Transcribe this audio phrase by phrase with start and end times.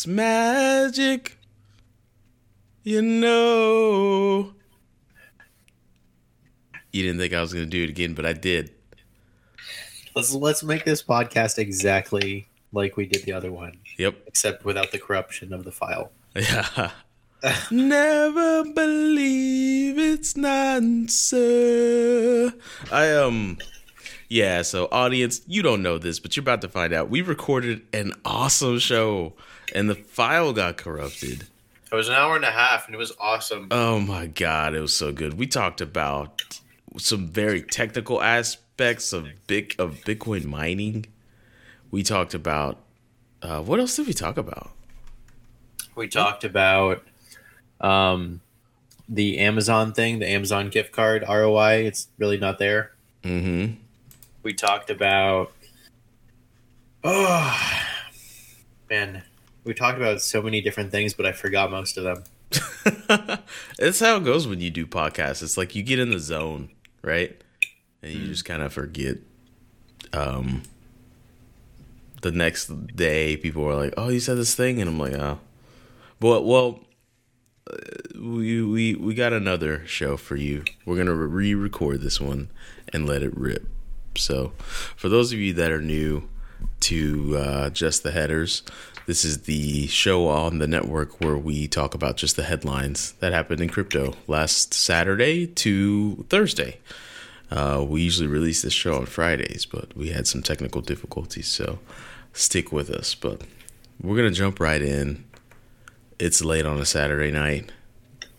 [0.00, 1.36] It's magic.
[2.84, 4.54] You know.
[6.90, 8.70] You didn't think I was going to do it again, but I did.
[10.16, 14.22] Let's let's make this podcast exactly like we did the other one, Yep.
[14.26, 16.10] except without the corruption of the file.
[16.34, 16.92] Yeah.
[17.70, 22.52] Never believe it's not so.
[22.90, 23.58] I um
[24.30, 27.10] yeah, so audience, you don't know this, but you're about to find out.
[27.10, 29.34] We recorded an awesome show
[29.74, 31.46] and the file got corrupted.
[31.90, 33.68] It was an hour and a half, and it was awesome.
[33.70, 35.34] Oh my god, it was so good.
[35.34, 36.42] We talked about
[36.98, 41.06] some very technical aspects of big of Bitcoin mining.
[41.90, 42.78] We talked about
[43.42, 44.70] uh, what else did we talk about?
[45.96, 47.02] We talked about
[47.80, 48.40] um,
[49.08, 51.86] the Amazon thing, the Amazon gift card ROI.
[51.86, 52.92] It's really not there.
[53.24, 53.74] Mm-hmm.
[54.42, 55.52] We talked about
[57.02, 57.82] oh
[58.88, 59.22] man,
[59.64, 62.24] we talked about so many different things, but I forgot most of them.
[63.78, 65.42] That's how it goes when you do podcasts.
[65.42, 66.70] It's like you get in the zone,
[67.02, 67.40] right?
[68.02, 68.28] And you Mm.
[68.28, 69.18] just kind of forget.
[70.12, 70.62] Um,
[72.22, 72.66] the next
[72.96, 75.38] day, people are like, "Oh, you said this thing," and I'm like, "Oh."
[76.18, 76.80] But well,
[77.70, 77.76] uh,
[78.18, 80.64] we we we got another show for you.
[80.84, 82.50] We're gonna re-record this one
[82.92, 83.66] and let it rip.
[84.16, 84.52] So,
[84.96, 86.28] for those of you that are new
[86.80, 88.62] to uh, just the headers,
[89.10, 93.32] this is the show on the network where we talk about just the headlines that
[93.32, 96.78] happened in crypto last Saturday to Thursday.
[97.50, 101.80] Uh, we usually release this show on Fridays, but we had some technical difficulties, so
[102.34, 103.16] stick with us.
[103.16, 103.42] But
[104.00, 105.24] we're gonna jump right in.
[106.20, 107.72] It's late on a Saturday night.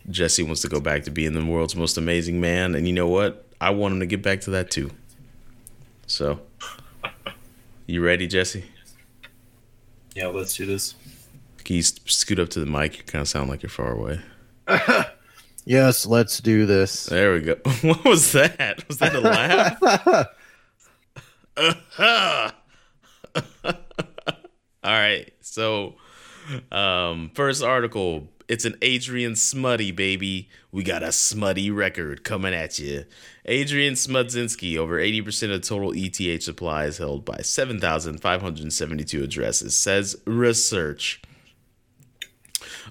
[0.08, 3.08] Jesse wants to go back to being the world's most amazing man, and you know
[3.08, 3.46] what?
[3.60, 4.90] I want him to get back to that too.
[6.06, 6.40] So,
[7.86, 8.64] you ready, Jesse?
[10.14, 10.94] Yeah, let's do this.
[11.64, 12.98] Can you scoot up to the mic?
[12.98, 14.20] You kind of sound like you're far away.
[15.64, 17.06] Yes, let's do this.
[17.06, 17.56] There we go.
[17.82, 18.86] What was that?
[18.88, 19.80] Was that a laugh?
[24.84, 25.32] All right.
[25.40, 25.94] So,
[26.72, 28.28] um, first article.
[28.52, 30.50] It's an Adrian Smutty, baby.
[30.70, 33.06] We got a smutty record coming at you.
[33.46, 41.22] Adrian Zmudzinski, over 80% of total ETH supply is held by 7,572 addresses, says research.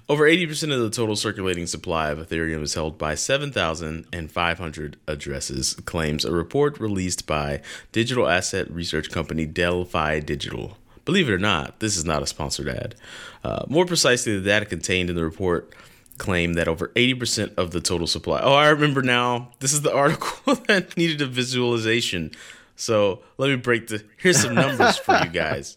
[0.08, 6.24] Over 80% of the total circulating supply of Ethereum is held by 7,500 addresses, claims
[6.24, 7.62] a report released by
[7.92, 10.76] digital asset research company Delphi Digital.
[11.04, 12.94] Believe it or not, this is not a sponsored ad.
[13.42, 15.74] Uh, more precisely, the data contained in the report
[16.18, 18.40] claim that over 80% of the total supply.
[18.40, 19.50] Oh, I remember now.
[19.58, 22.30] This is the article that needed a visualization.
[22.76, 24.04] So let me break the.
[24.18, 25.76] Here's some numbers for you guys.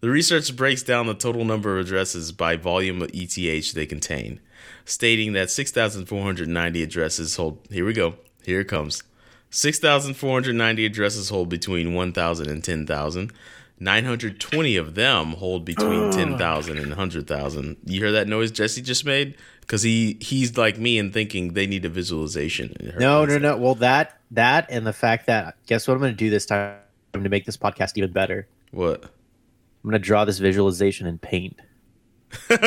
[0.00, 4.40] The research breaks down the total number of addresses by volume of ETH they contain,
[4.84, 7.58] stating that 6,490 addresses hold.
[7.70, 8.14] Here we go.
[8.44, 9.04] Here it comes.
[9.50, 13.32] 6,490 addresses hold between 1,000 and 10,000.
[13.82, 17.76] 920 of them hold between 10,000 and 100,000.
[17.84, 19.36] You hear that noise Jesse just made?
[19.60, 22.94] Because he, he's like me and thinking they need a visualization.
[22.98, 23.56] No, no, no.
[23.56, 26.78] Well, that that and the fact that guess what I'm going to do this time
[27.12, 28.46] to make this podcast even better.
[28.70, 29.04] What?
[29.04, 31.60] I'm going to draw this visualization in Paint.
[32.48, 32.60] and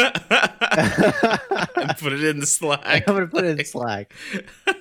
[1.98, 2.82] put it in the Slack.
[2.86, 4.14] I'm going to put it in Slack.
[4.68, 4.76] All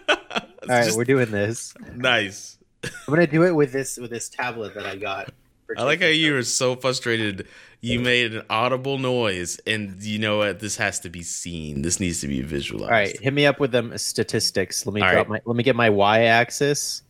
[0.69, 1.75] right, Just- we're doing this.
[1.95, 2.59] nice.
[2.83, 5.33] I'm going to do it with this with this tablet that I got.
[5.77, 7.47] I like how you were so frustrated.
[7.81, 10.61] You made an audible noise, and you know what?
[10.61, 11.83] This has to be seen.
[11.83, 12.85] This needs to be visualized.
[12.85, 14.87] All right, hit me up with them statistics.
[14.87, 15.45] Let me All drop right.
[15.45, 15.51] my.
[15.51, 17.03] Let me get my y-axis.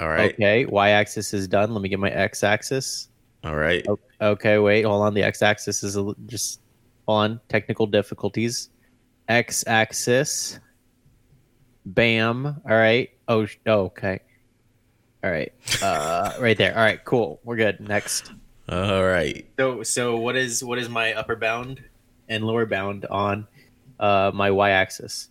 [0.00, 0.34] All right.
[0.34, 1.72] Okay, y-axis is done.
[1.72, 3.08] Let me get my x-axis.
[3.44, 3.86] All right.
[4.20, 5.14] Okay, wait, hold on.
[5.14, 5.96] The x-axis is
[6.26, 6.60] just
[7.06, 7.40] on.
[7.48, 8.70] Technical difficulties.
[9.28, 10.58] X-axis.
[11.86, 12.46] Bam.
[12.46, 13.10] All right.
[13.28, 14.20] Oh, oh okay.
[15.22, 15.52] All right.
[15.82, 16.76] Uh, right there.
[16.76, 17.04] All right.
[17.04, 17.40] Cool.
[17.44, 17.80] We're good.
[17.80, 18.30] Next.
[18.68, 19.46] All right.
[19.58, 21.82] So, so what is what is my upper bound?
[22.28, 23.46] And lower bound on
[23.98, 25.28] uh, my y-axis.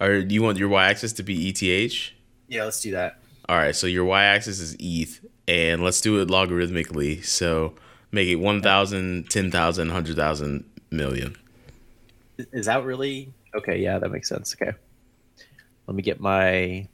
[0.00, 2.12] Or do you want your y-axis to be ETH?
[2.48, 3.20] Yeah, let's do that.
[3.46, 7.22] All right, so your y-axis is ETH, and let's do it logarithmically.
[7.22, 7.74] So
[8.10, 11.36] make it 1,000, 10,000, 100,000, million.
[12.52, 13.78] Is that really okay?
[13.78, 14.54] Yeah, that makes sense.
[14.54, 14.72] Okay,
[15.86, 16.88] let me get my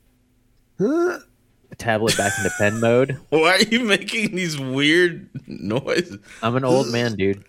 [1.77, 3.19] tablet back into pen mode.
[3.31, 6.19] Why are you making these weird noises?
[6.43, 7.45] I'm an old man, dude.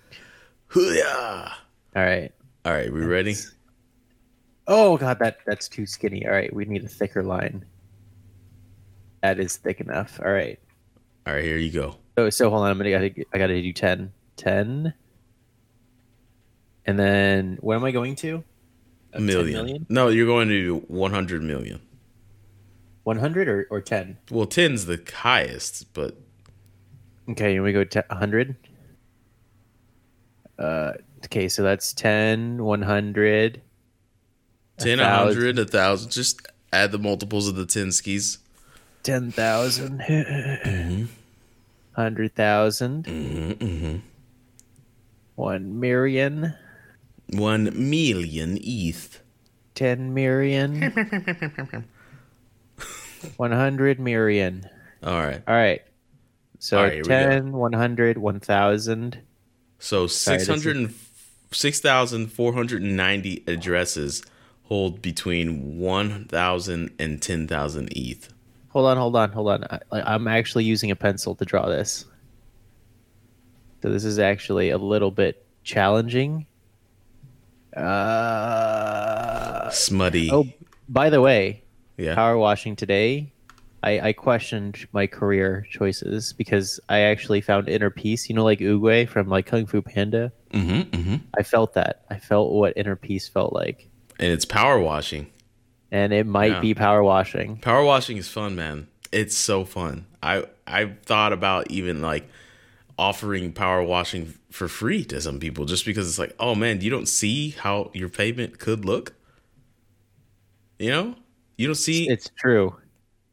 [0.68, 1.51] Hoo-yah!
[1.95, 2.31] All right.
[2.63, 3.35] All right, we ready?
[4.68, 6.25] Oh god, that that's too skinny.
[6.25, 7.65] All right, we need a thicker line.
[9.21, 10.19] That is thick enough.
[10.23, 10.59] All right.
[11.27, 11.95] All right, here you go.
[12.18, 12.71] So so hold on.
[12.71, 14.12] I'm gonna gotta, I gotta do 10.
[14.38, 14.94] 10.
[16.85, 18.44] And then what am I going to?
[19.13, 19.53] A million.
[19.53, 19.85] million?
[19.89, 21.81] No, you're going to do 100 million.
[23.03, 24.18] 100 or, or 10?
[24.30, 26.18] Well, 10's the highest, but
[27.30, 28.56] Okay, and we go to 100.
[30.57, 30.94] Uh,
[31.25, 33.62] okay, so that's 10, 100.
[34.77, 36.12] 10, A 100, 1,000.
[36.12, 38.39] Just add the multiples of the 10 skis.
[39.04, 40.00] 10,000.
[40.01, 41.06] Mm-hmm.
[41.95, 43.04] 100,000.
[43.06, 43.97] Mm-hmm.
[45.36, 46.56] 1 million.
[47.30, 49.21] 1 million ETH.
[49.75, 51.88] 10 million.
[53.38, 54.69] 100 million.
[55.03, 55.41] All right.
[55.47, 55.81] All right.
[56.59, 57.29] So All right, here we go.
[57.29, 59.21] 10, 100, 1,000.
[59.79, 60.94] So Sorry, this 600 and
[61.51, 64.23] 6,490 addresses
[64.63, 68.33] hold between 1,000 and 10,000 ETH.
[68.69, 69.63] Hold on, hold on, hold on.
[69.65, 72.06] I, I'm actually using a pencil to draw this.
[73.81, 76.45] So this is actually a little bit challenging.
[77.75, 80.29] Uh, Smutty.
[80.31, 80.47] oh,
[80.88, 81.63] by the way,
[81.97, 82.15] yeah.
[82.15, 83.31] power washing today,
[83.83, 88.29] I, I questioned my career choices because I actually found inner peace.
[88.29, 90.31] You know, like Oogway from like Kung Fu Panda.
[90.51, 91.15] Mm-hmm, mm-hmm.
[91.38, 92.03] I felt that.
[92.09, 93.88] I felt what inner peace felt like,
[94.19, 95.27] And it's power washing.
[95.91, 96.59] and it might Yeah.
[96.61, 97.57] be power washing.
[97.57, 98.87] Power washing is fun, man.
[99.11, 100.05] It's so fun.
[100.21, 102.29] I I thought about even like
[102.99, 106.89] offering power washing for free to some people just because it's like, oh man, you
[106.91, 109.13] don't see how your pavement could look.
[110.79, 111.15] You know,
[111.57, 112.09] you don't see.
[112.09, 112.75] It's true.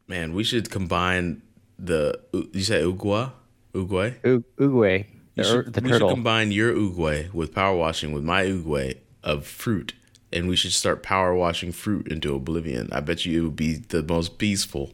[0.07, 1.41] man, we should combine
[1.77, 2.19] the.
[2.33, 3.31] You say Uguay,
[3.73, 4.15] Uguay.
[4.23, 5.05] U- You
[5.35, 6.09] the, should, the we turtle.
[6.09, 9.93] should combine your Uguay with power washing with my Uguay of fruit,
[10.33, 12.89] and we should start power washing fruit into oblivion.
[12.91, 14.91] I bet you it would be the most peaceful,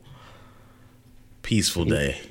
[1.41, 2.21] peaceful day.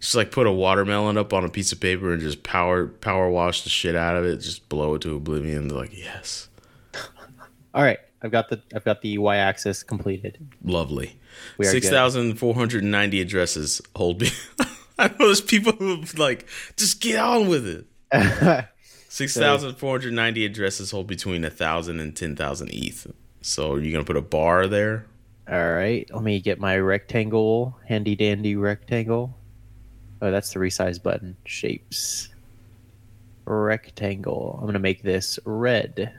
[0.00, 3.28] Just like put a watermelon up on a piece of paper and just power power
[3.28, 4.36] wash the shit out of it.
[4.38, 5.66] Just blow it to oblivion.
[5.68, 6.48] They're like, yes,
[7.74, 10.46] All right, I've got the I've got the y-axis completed.
[10.64, 11.18] lovely.
[11.58, 11.64] Are.
[11.64, 14.20] Six thousand four hundred and ninety addresses hold.
[14.20, 14.30] me.
[14.98, 17.86] I know there's people who like just get on with it.
[19.08, 23.06] Six thousand four hundred ninety addresses hold between a thousand and ten thousand ETH.
[23.40, 25.06] So you're gonna put a bar there.
[25.50, 29.34] All right, let me get my rectangle, handy dandy rectangle.
[30.20, 31.36] Oh, that's the resize button.
[31.46, 32.28] Shapes.
[33.44, 34.58] Rectangle.
[34.60, 36.12] I'm gonna make this red,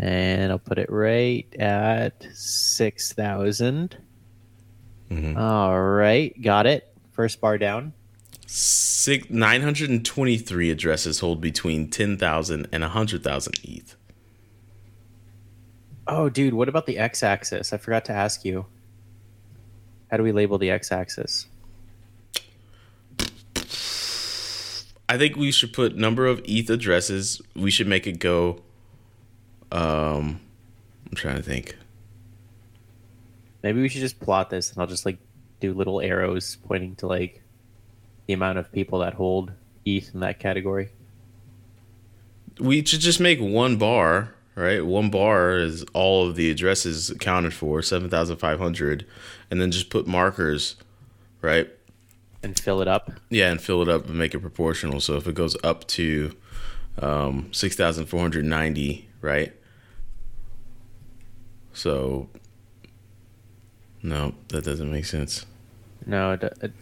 [0.00, 3.98] and I'll put it right at six thousand.
[5.10, 5.36] Mhm.
[5.36, 6.92] All right, got it.
[7.12, 7.92] First bar down.
[8.46, 13.66] Six nine hundred and twenty three addresses hold between ten thousand and hundred thousand and
[13.66, 13.96] 100,000 ETH.
[16.06, 17.72] Oh, dude, what about the x-axis?
[17.72, 18.66] I forgot to ask you.
[20.10, 21.46] How do we label the x-axis?
[25.08, 27.42] I think we should put number of ETH addresses.
[27.54, 28.62] We should make it go.
[29.72, 30.40] Um,
[31.08, 31.76] I'm trying to think.
[33.62, 35.18] Maybe we should just plot this, and I'll just like
[35.60, 37.42] do little arrows pointing to like
[38.26, 39.52] the amount of people that hold
[39.84, 40.90] ETH in that category.
[42.58, 44.84] We should just make one bar, right?
[44.84, 49.06] One bar is all of the addresses accounted for, 7,500,
[49.50, 50.76] and then just put markers,
[51.40, 51.70] right?
[52.42, 53.10] and fill it up.
[53.28, 55.00] Yeah, and fill it up and make it proportional.
[55.00, 56.34] So if it goes up to
[56.98, 59.52] um, 6,490, right?
[61.80, 62.28] So,
[64.02, 65.46] no, that doesn't make sense.
[66.04, 66.72] No, it, it,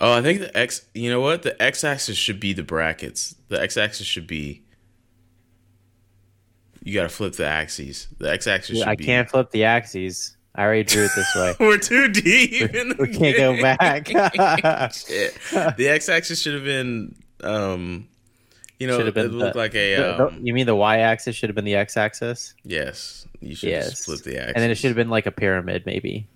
[0.00, 1.42] Oh, I think the X, you know what?
[1.42, 3.36] The X axis should be the brackets.
[3.46, 4.64] The X axis should be.
[6.82, 8.08] You got to flip the axes.
[8.18, 8.90] The X axis should be.
[8.90, 9.04] I be.
[9.04, 10.36] can't flip the axes.
[10.56, 11.54] I already drew it this way.
[11.60, 12.74] We're too deep.
[12.74, 14.08] in the we can't go back.
[15.76, 18.07] The X axis should have been, um,
[18.78, 19.96] you know, Should have been it looked the- like a.
[19.96, 22.54] The- Um, you mean the y-axis should have been the x-axis?
[22.64, 23.90] yes, you should Yes.
[23.90, 24.52] just flip the axis.
[24.54, 26.26] And then it should have been like a pyramid, maybe,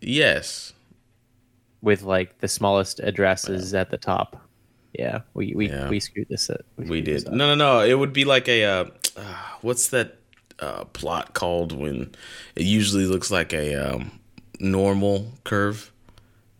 [0.00, 0.72] Yes,
[1.82, 4.40] with like the smallest addresses at the top.
[4.92, 5.88] Yeah, we we, Yeah.
[5.88, 6.62] we screwed this up.
[6.76, 7.32] we this did.
[7.32, 7.34] up.
[7.36, 7.80] No, no, no.
[7.84, 8.64] It would be like a.
[8.64, 8.84] Uh,
[9.16, 10.14] uh, what's that?
[10.60, 12.10] uh, plot called when
[12.56, 14.10] it usually looks like a um,
[14.58, 15.92] normal curve,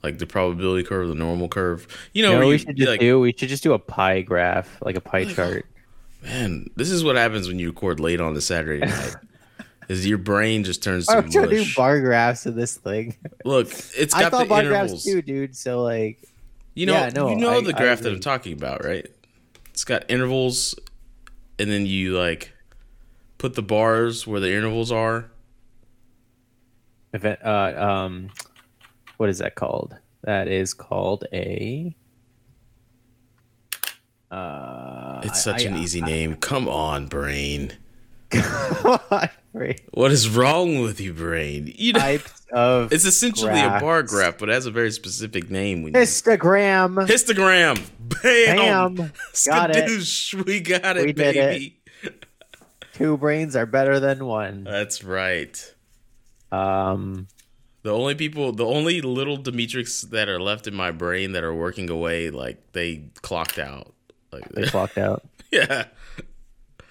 [0.03, 1.87] like the probability curve, the normal curve.
[2.13, 3.21] You know, You know what we you- should just like, do?
[3.21, 5.67] We should just do a pie graph, like a pie chart.
[6.23, 9.15] man, this is what happens when you record late on a Saturday night.
[9.89, 13.17] is your brain just turns to don't you do bar graphs of this thing?
[13.45, 14.91] Look, it's I got thought the bar intervals.
[14.91, 15.57] graphs too, dude.
[15.57, 16.19] So like,
[16.75, 18.13] You know, Yeah, no, you know I- the graph that.
[18.13, 19.07] I'm talking about, right?
[19.71, 20.75] It's got intervals,
[21.59, 22.53] and then you like
[23.39, 25.31] put the bars where the intervals are.
[27.13, 28.31] event, uh, um,
[29.19, 29.97] what is that called?
[30.23, 31.95] That is called a.
[34.31, 36.35] Uh, It's such I- an easy name.
[36.41, 37.73] Come on, brain.
[39.55, 39.81] Right.
[39.93, 41.73] What is wrong with you, brain?
[41.75, 45.51] You know, types of it's essentially a bar graph, but it has a very specific
[45.51, 45.91] name.
[45.93, 47.07] Histogram.
[47.09, 47.81] histogram.
[48.23, 48.95] Bam.
[48.97, 49.13] Bam.
[49.47, 50.47] Got it.
[50.47, 51.51] We got it, We did it.
[51.51, 51.75] baby.
[52.93, 54.65] Two brains are better than one.
[54.65, 55.75] That's right.
[56.53, 57.29] Um,
[57.83, 61.55] The only people, the only little Demetrix that are left in my brain that are
[61.55, 63.93] working away, like they clocked out.
[64.33, 65.23] Like, they clocked out.
[65.53, 65.85] yeah.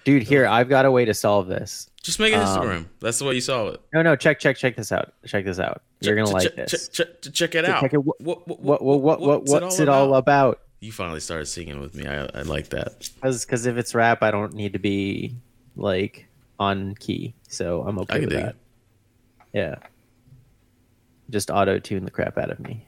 [0.05, 1.89] Dude, here I've got a way to solve this.
[2.01, 2.85] Just make an Um, Instagram.
[3.01, 3.81] That's the way you solve it.
[3.93, 5.13] No, no, check, check, check this out.
[5.25, 5.81] Check this out.
[5.99, 6.87] You're Check- gonna like this.
[6.87, 7.81] Check, check, it out.
[7.81, 7.97] check it.
[7.97, 10.61] What- what, what, What, what, what, what, what's it all about?
[10.79, 12.05] You finally started singing with me.
[12.07, 13.09] I, I like that.
[13.19, 15.35] Because, if it's rap, I don't need to be
[15.75, 16.27] like
[16.59, 18.49] on key, so I'm okay with that.
[18.49, 18.55] it.
[19.53, 19.75] Yeah.
[21.29, 22.85] Just auto tune the crap out of me.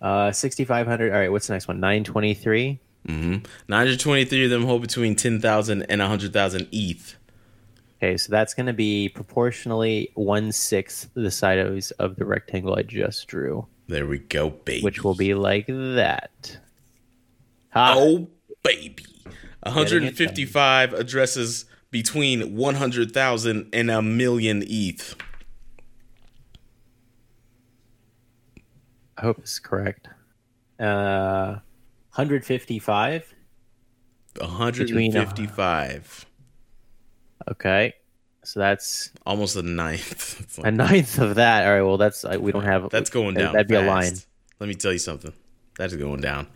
[0.00, 1.12] Uh, 6500.
[1.12, 1.80] All right, what's the next one?
[1.80, 2.78] 923.
[3.08, 3.30] Mm-hmm.
[3.68, 7.16] 923 of them hold between 10,000 and 100,000 ETH.
[7.98, 12.82] Okay, so that's going to be proportionally one sixth the size of the rectangle I
[12.82, 14.82] just drew, There we go, baby.
[14.82, 16.58] which will be like that.
[17.70, 17.94] Ha!
[17.96, 18.28] Oh,
[18.62, 19.06] baby.
[19.62, 25.14] 155 addresses between 100,000 and a million ETH.
[29.16, 30.08] I hope it's correct.
[30.78, 31.58] Uh,
[32.14, 33.34] 155.
[34.40, 36.26] 155.
[37.50, 37.92] Okay,
[38.42, 40.40] so that's Almost a ninth.
[40.40, 41.66] It's a ninth of that.
[41.66, 42.90] All right, well, that's uh, we don't have.
[42.90, 43.52] that's going down.
[43.52, 44.14] That'd be a line.
[44.60, 45.32] Let me tell you something.
[45.78, 46.46] That is going down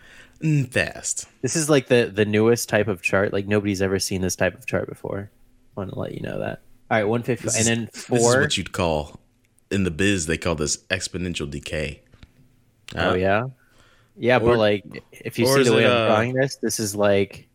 [0.70, 1.26] fast.
[1.42, 3.32] This is like the the newest type of chart.
[3.32, 5.30] Like nobody's ever seen this type of chart before.
[5.76, 6.62] Want to let you know that.
[6.90, 8.40] All right, 150, and is- then This is four.
[8.40, 9.20] what you'd call
[9.70, 10.26] in the biz.
[10.26, 12.02] They call this exponential decay.
[12.96, 13.44] Oh Uh, yeah,
[14.16, 14.36] yeah.
[14.38, 16.94] Or- but like, if you see the way it, I'm uh, drawing this, this is
[16.96, 17.48] like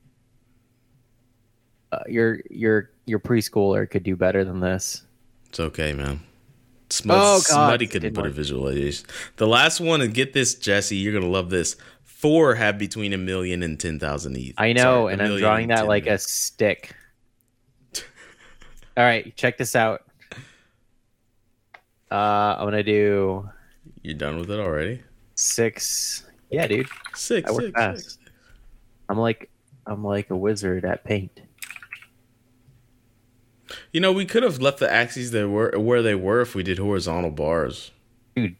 [1.91, 5.03] uh, your your your preschooler could do better than this.
[5.49, 6.21] It's okay, man.
[6.89, 7.67] Smud- Oh, God.
[7.69, 8.35] Smutty couldn't put a work.
[8.35, 9.07] visualization.
[9.37, 11.75] The last one, and get this, Jesse, you're gonna love this.
[12.03, 14.53] Four have between a million and ten thousand ETH.
[14.57, 16.15] I know, Sorry, and I'm drawing that like million.
[16.15, 16.95] a stick.
[18.97, 20.01] All right, check this out.
[22.11, 23.49] Uh, I'm gonna do
[24.03, 25.01] You're done with it already.
[25.43, 26.25] Six.
[26.49, 26.87] Yeah, dude.
[27.13, 27.49] Six.
[27.49, 28.03] I work six, fast.
[28.03, 28.17] six.
[29.09, 29.49] I'm like
[29.85, 31.41] I'm like a wizard at paint.
[33.91, 36.63] You know, we could have left the axes they were where they were if we
[36.63, 37.91] did horizontal bars.
[38.35, 38.55] Dude,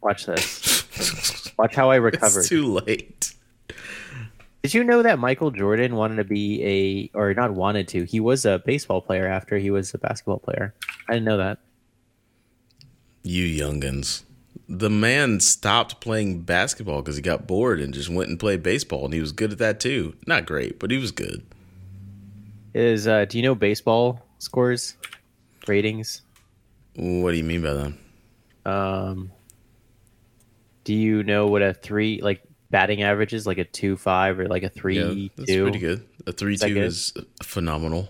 [0.00, 1.52] watch this.
[1.56, 2.40] Watch how I recovered.
[2.40, 3.32] It's too late.
[4.62, 8.04] Did you know that Michael Jordan wanted to be a, or not wanted to?
[8.04, 10.74] He was a baseball player after he was a basketball player.
[11.08, 11.58] I didn't know that.
[13.22, 14.22] You youngins.
[14.68, 19.04] The man stopped playing basketball because he got bored and just went and played baseball,
[19.04, 20.14] and he was good at that too.
[20.26, 21.44] Not great, but he was good.
[22.72, 24.96] Is uh, do you know baseball scores,
[25.68, 26.22] ratings?
[26.96, 28.70] What do you mean by that?
[28.70, 29.30] Um,
[30.84, 33.46] do you know what a three like batting average is?
[33.46, 35.62] Like a two five or like a three yeah, that's two?
[35.62, 36.06] pretty good.
[36.26, 38.08] A three that two is phenomenal.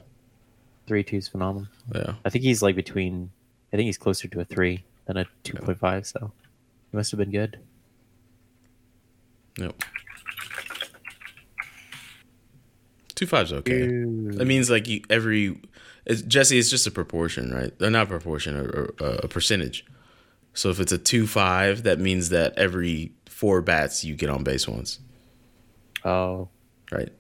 [0.86, 1.68] Three two is phenomenal.
[1.94, 2.14] Yeah.
[2.24, 3.30] I think he's like between.
[3.72, 6.06] I think he's closer to a three than a two point five.
[6.06, 6.32] So
[6.94, 7.58] he must have been good.
[9.58, 9.82] Nope.
[13.16, 13.88] Two five's okay.
[13.88, 15.60] That means like you, every
[16.06, 16.56] it's, Jesse.
[16.56, 17.76] It's just a proportion, right?
[17.80, 19.84] They're not a proportion or, or a percentage.
[20.52, 24.44] So if it's a two five, that means that every four bats you get on
[24.44, 25.00] base once,
[26.04, 26.48] Oh,
[26.92, 27.10] right?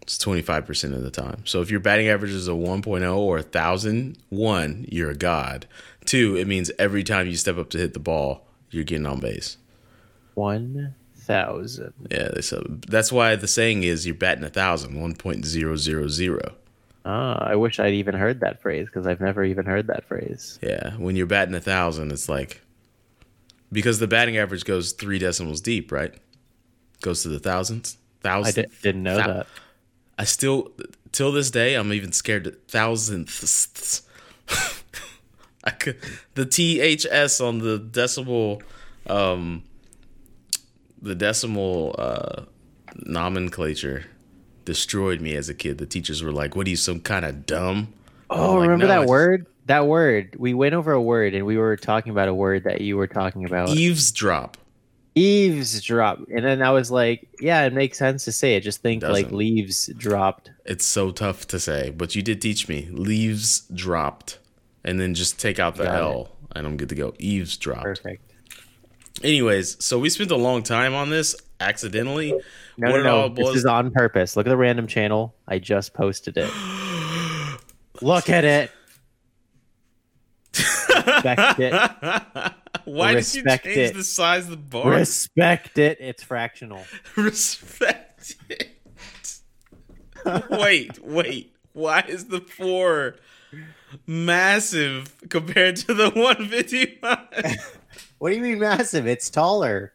[0.00, 1.42] It's twenty five percent of the time.
[1.44, 5.66] So if your batting average is a 1.0 or a thousand, one, you're a god.
[6.06, 9.20] Two, it means every time you step up to hit the ball, you're getting on
[9.20, 9.56] base.
[10.34, 11.92] one thousand.
[12.10, 16.54] Yeah, so that's why the saying is you're batting a thousand, 1.000.
[17.04, 20.58] Ah, I wish I'd even heard that phrase because I've never even heard that phrase.
[20.62, 22.60] Yeah, when you're batting a thousand, it's like
[23.72, 26.12] because the batting average goes three decimals deep, right?
[27.00, 28.62] Goes to the thousands, I thousand.
[28.64, 29.46] di- didn't know Thou- that.
[30.18, 30.72] I still,
[31.12, 34.02] till this day, I'm even scared to thousandths.
[35.70, 35.94] I
[36.34, 38.62] the THS on the decimal,
[39.06, 39.64] um,
[41.00, 42.42] the decimal uh,
[42.96, 44.06] nomenclature
[44.64, 45.78] destroyed me as a kid.
[45.78, 47.92] The teachers were like, "What are you, some kind of dumb?"
[48.30, 49.46] Oh, like, remember no, that word?
[49.66, 50.36] That word.
[50.38, 53.06] We went over a word and we were talking about a word that you were
[53.06, 53.68] talking about.
[53.70, 54.56] Eavesdrop.
[55.14, 56.20] Eavesdrop.
[56.34, 58.60] And then I was like, yeah, it makes sense to say it.
[58.60, 59.36] Just think like Doesn't.
[59.36, 60.50] leaves dropped.
[60.64, 62.88] It's so tough to say, but you did teach me.
[62.90, 64.38] Leaves dropped,
[64.84, 65.98] and then just take out the Got it.
[65.98, 67.14] L, and I'm good to go.
[67.18, 67.82] Eavesdrop.
[67.82, 68.32] Perfect.
[69.22, 72.32] Anyways, so we spent a long time on this accidentally.
[72.78, 73.34] No, What it no, all no.
[73.34, 74.36] This is on purpose.
[74.36, 75.34] Look at the random channel.
[75.46, 76.50] I just posted it.
[78.00, 78.70] Look at it.
[80.56, 81.72] Respect it.
[82.84, 83.94] Why Respect did you change it.
[83.94, 84.90] the size of the bar?
[84.90, 85.98] Respect it.
[86.00, 86.82] It's fractional.
[87.16, 88.70] Respect it.
[90.50, 91.54] wait, wait.
[91.72, 93.16] Why is the four
[94.06, 97.80] massive compared to the 155?
[98.18, 99.06] What do you mean massive?
[99.06, 99.92] It's taller.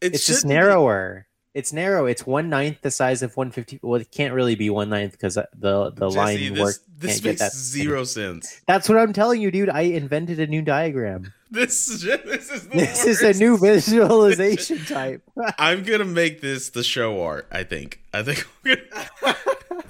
[0.00, 1.26] It It's just shouldn't be- narrower.
[1.54, 2.04] It's narrow.
[2.04, 3.80] It's one ninth the size of 150.
[3.82, 6.74] Well, it can't really be one ninth because uh, the the Jesse, line this, work
[6.98, 7.52] this can't get makes that.
[7.54, 8.60] zero sense.
[8.66, 9.70] That's what I'm telling you, dude.
[9.70, 11.32] I invented a new diagram.
[11.48, 15.22] This, is- this is This is a new visualization type.
[15.58, 17.46] I'm gonna make this the show art.
[17.52, 18.00] I think.
[18.12, 18.44] I think.
[18.64, 19.36] Gonna...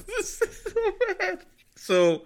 [0.06, 1.46] This is so bad.
[1.74, 2.24] So,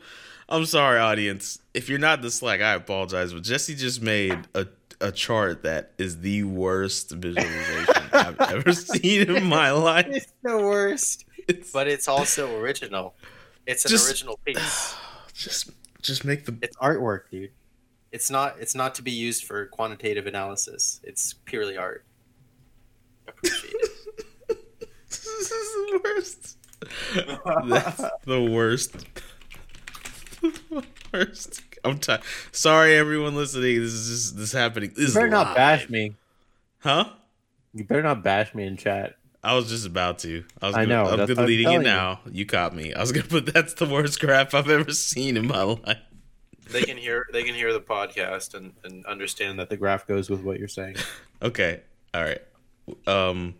[0.50, 1.60] I'm sorry, audience.
[1.74, 3.32] If you're not the Slack, I apologize.
[3.32, 4.66] But Jesse just made a
[5.02, 10.06] a chart that is the worst visualization I've ever seen in my life.
[10.10, 11.24] It's the worst.
[11.48, 13.14] It's But it's also original.
[13.66, 14.94] It's an Just- original piece.
[15.32, 15.70] just
[16.02, 17.50] just make the It's artwork, dude.
[18.12, 21.00] It's not it's not to be used for quantitative analysis.
[21.04, 22.04] It's purely art.
[23.26, 23.90] Appreciate it.
[25.08, 26.58] This is the worst.
[27.68, 28.94] That's the worst.
[30.70, 31.62] The worst.
[31.84, 32.22] I'm tired.
[32.52, 33.80] Sorry, everyone listening.
[33.80, 34.90] This is just this is happening.
[34.90, 36.14] This You is better not bash me.
[36.78, 37.10] Huh?
[37.74, 39.16] You better not bash me in chat.
[39.42, 40.44] I was just about to.
[40.60, 40.76] I was.
[40.76, 41.92] I gonna, know, I'm that's good leading it telling you.
[41.92, 42.20] now.
[42.30, 42.46] You.
[42.46, 42.92] caught me.
[42.94, 45.98] I was gonna put that's the worst crap I've ever seen in my life.
[46.70, 50.30] They can hear they can hear the podcast and, and understand that the graph goes
[50.30, 50.96] with what you're saying.
[51.42, 51.80] Okay.
[52.12, 52.42] All right.
[53.06, 53.54] Um,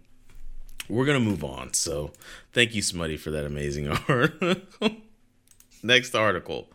[0.91, 1.73] we're gonna move on.
[1.73, 2.13] So,
[2.53, 4.97] thank you, Smutty, for that amazing article.
[5.83, 6.69] Next article.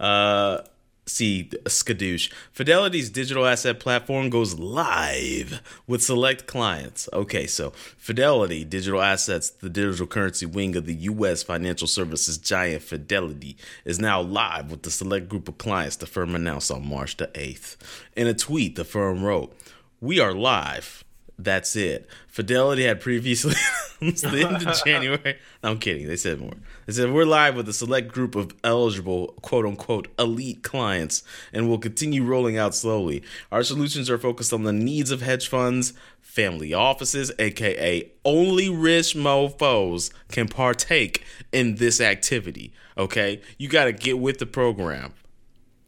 [0.00, 0.62] Uh,
[1.06, 2.32] see, Skadoosh.
[2.52, 7.08] Fidelity's digital asset platform goes live with select clients.
[7.12, 11.42] Okay, so Fidelity Digital Assets, the digital currency wing of the U.S.
[11.42, 16.34] financial services giant Fidelity, is now live with the select group of clients the firm
[16.34, 17.76] announced on March the 8th.
[18.16, 19.56] In a tweet, the firm wrote,
[20.00, 21.04] We are live.
[21.38, 22.08] That's it.
[22.28, 23.54] Fidelity had previously
[24.00, 25.38] announced the end of January.
[25.62, 26.06] I'm kidding.
[26.06, 26.54] They said more.
[26.86, 31.68] They said we're live with a select group of eligible quote unquote elite clients and
[31.68, 33.22] we'll continue rolling out slowly.
[33.50, 39.14] Our solutions are focused on the needs of hedge funds, family offices, aka only rich
[39.14, 42.72] mofos can partake in this activity.
[42.96, 43.40] Okay?
[43.58, 45.14] You gotta get with the program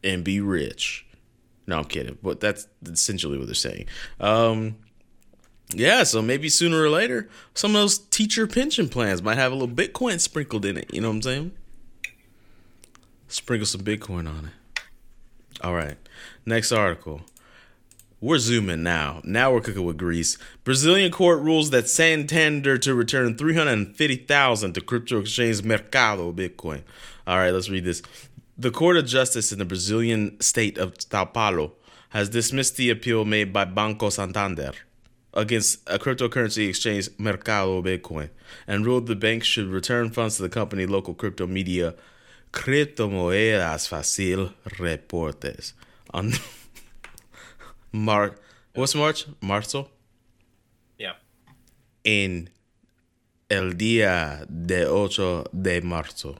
[0.02, 1.06] and be rich.
[1.66, 2.18] No, I'm kidding.
[2.22, 3.86] But that's essentially what they're saying.
[4.20, 4.76] Um,
[5.72, 9.54] yeah, so maybe sooner or later, some of those teacher pension plans might have a
[9.54, 10.92] little Bitcoin sprinkled in it.
[10.92, 11.52] You know what I'm saying?
[13.28, 14.82] Sprinkle some Bitcoin on it.
[15.62, 15.96] All right.
[16.44, 17.22] Next article.
[18.20, 19.20] We're zooming now.
[19.24, 20.38] Now we're cooking with grease.
[20.62, 26.82] Brazilian court rules that Santander to return 350,000 to crypto exchange Mercado Bitcoin.
[27.26, 28.02] All right, let's read this.
[28.56, 31.72] The Court of Justice in the Brazilian state of Sao Paulo
[32.10, 34.72] has dismissed the appeal made by Banco Santander
[35.34, 38.30] against a cryptocurrency exchange Mercado Bitcoin
[38.66, 41.94] and ruled the bank should return funds to the company local crypto media
[42.52, 45.72] Criptomoedas Facil Reportes
[46.12, 46.32] on
[47.92, 48.34] March
[48.74, 49.26] what's March?
[49.40, 49.88] Marzo?
[50.98, 51.14] Yeah.
[52.04, 52.48] In
[53.50, 56.36] el día de ocho de marzo.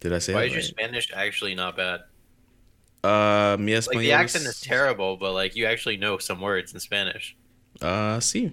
[0.00, 0.64] Did I say Why is your right?
[0.64, 2.00] Spanish actually not bad?
[3.04, 6.80] Uh, mi Like the accent is terrible, but like you actually know some words in
[6.80, 7.36] Spanish.
[7.82, 8.52] Ah, sí.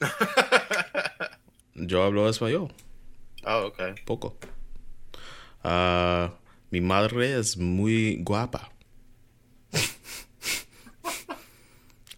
[1.74, 2.70] Yo hablo español.
[3.44, 3.94] oh, okay.
[4.06, 4.34] poco.
[5.62, 6.30] Ah,
[6.70, 8.68] mi madre es muy guapa.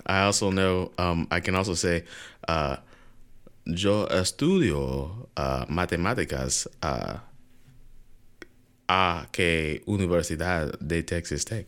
[0.07, 2.04] I also know, um, I can also say,
[2.46, 2.76] uh,
[3.64, 7.18] yo estudio uh, matemáticas uh,
[8.88, 11.66] a que Universidad de Texas Tech.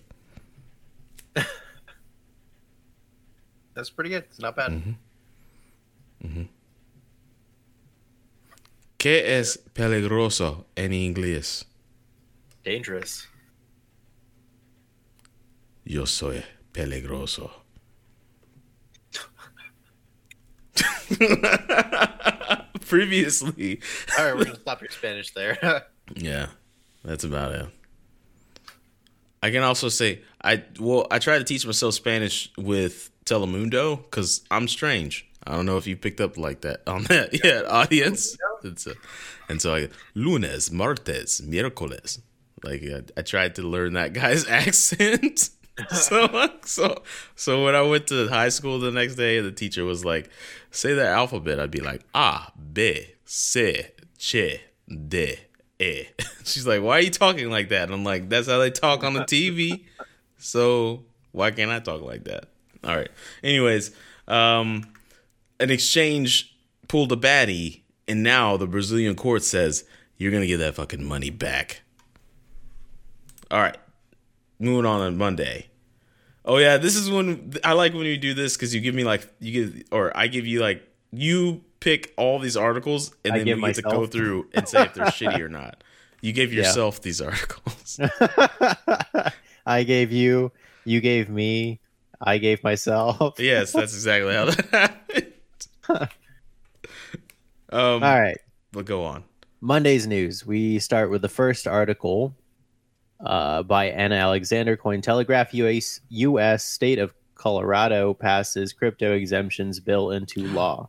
[3.75, 4.25] That's pretty good.
[4.31, 4.71] It's not bad.
[4.73, 4.93] Mm-hmm.
[6.27, 6.43] Mm-hmm.
[8.99, 11.65] ¿Qué es peligroso en inglés?
[12.65, 13.27] Dangerous.
[15.85, 17.51] Yo soy peligroso.
[22.81, 23.81] Previously.
[24.19, 25.57] All right, we're gonna stop your Spanish there.
[26.15, 26.47] Yeah,
[27.07, 27.67] that's about it.
[29.43, 34.43] I can also say I well I try to teach myself Spanish with Telemundo because
[34.51, 35.27] I'm strange.
[35.47, 38.37] I don't know if you picked up like that on that yeah audience.
[39.49, 42.21] And so I lunes, martes, miércoles.
[42.65, 45.51] Like I, I tried to learn that guy's accent.
[45.91, 47.03] so so
[47.37, 50.31] so when I went to high school the next day, the teacher was like,
[50.71, 53.83] "Say that alphabet." I'd be like, "A, B, C,
[54.19, 54.37] Ch,
[54.89, 55.37] D,
[55.79, 56.05] E."
[56.45, 59.05] She's like, "Why are you talking like that?" And I'm like, "That's how they talk
[59.05, 59.85] on the TV."
[60.39, 62.47] So why can't I talk like that?
[62.85, 63.11] All right.
[63.43, 63.91] Anyways,
[64.29, 64.85] um,
[65.61, 66.57] an exchange
[66.89, 69.85] pulled a baddie, and now the Brazilian court says
[70.17, 71.83] you're gonna get that fucking money back.
[73.51, 73.77] All right,
[74.59, 75.67] moving on on Monday.
[76.45, 79.05] Oh yeah, this is when I like when you do this because you give me
[79.05, 83.39] like you give or I give you like you pick all these articles and I
[83.45, 85.83] then we get to go through and say if they're shitty or not.
[86.23, 86.63] You gave Yeah.
[86.65, 88.01] yourself these articles.
[89.67, 90.53] I gave you,
[90.85, 91.81] you gave me,
[92.21, 93.35] I gave myself.
[93.39, 95.33] yes, that's exactly how that happened.
[97.71, 98.39] um, All right.
[98.73, 99.25] but go on.
[99.61, 100.47] Monday's news.
[100.47, 102.35] We start with the first article
[103.25, 105.53] uh, by Anna Alexander, Cointelegraph.
[105.55, 106.65] US, U.S.
[106.65, 110.89] state of Colorado passes crypto exemptions bill into law.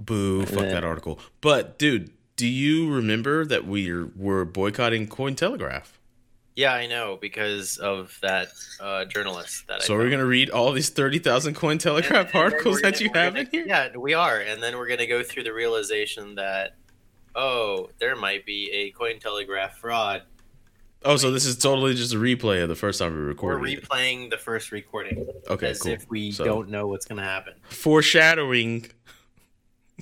[0.00, 0.44] Boo!
[0.46, 1.20] Fuck that article.
[1.40, 5.84] But dude, do you remember that we were boycotting Cointelegraph?
[6.56, 8.48] yeah, I know because of that
[8.80, 9.66] uh, journalist.
[9.68, 12.82] That So I we're gonna read all these thirty thousand Cointelegraph And- and articles we're
[12.82, 13.64] that gonna- you have gonna- in here.
[13.66, 16.76] Yeah, we are, and then we're gonna go through the realization that
[17.36, 20.22] oh, there might be a Cointelegraph fraud.
[21.02, 23.60] Oh, so this is totally just a replay of the first time we recorded.
[23.62, 23.84] We're recorded.
[23.84, 23.88] it.
[23.88, 25.92] replaying the first recording Okay, as cool.
[25.92, 27.54] if we So- don't know what's gonna happen.
[27.68, 28.86] Foreshadowing.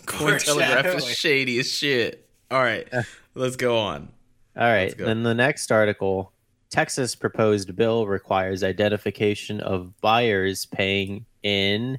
[0.06, 2.28] Cointelegraph is shady as shit.
[2.50, 2.88] All right,
[3.34, 4.08] let's go on.
[4.56, 4.88] All right.
[4.88, 4.96] Let's.
[4.96, 6.32] Then the next article
[6.70, 11.98] Texas proposed bill requires identification of buyers paying in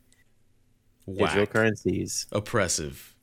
[1.07, 2.27] digital currencies.
[2.31, 3.15] Oppressive.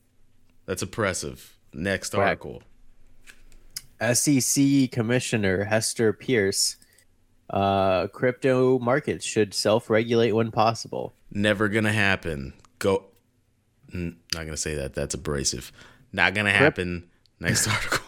[0.65, 1.57] That's oppressive.
[1.73, 2.27] Next Whack.
[2.27, 2.63] article.
[4.13, 6.77] SEC Commissioner Hester Peirce.
[7.51, 11.15] Uh, crypto markets should self-regulate when possible.
[11.31, 12.55] Never gonna happen.
[12.81, 13.05] Go.
[13.97, 14.95] Mm, not gonna say that.
[14.95, 15.73] That's abrasive.
[16.13, 17.09] Not gonna happen.
[17.41, 18.01] Next article.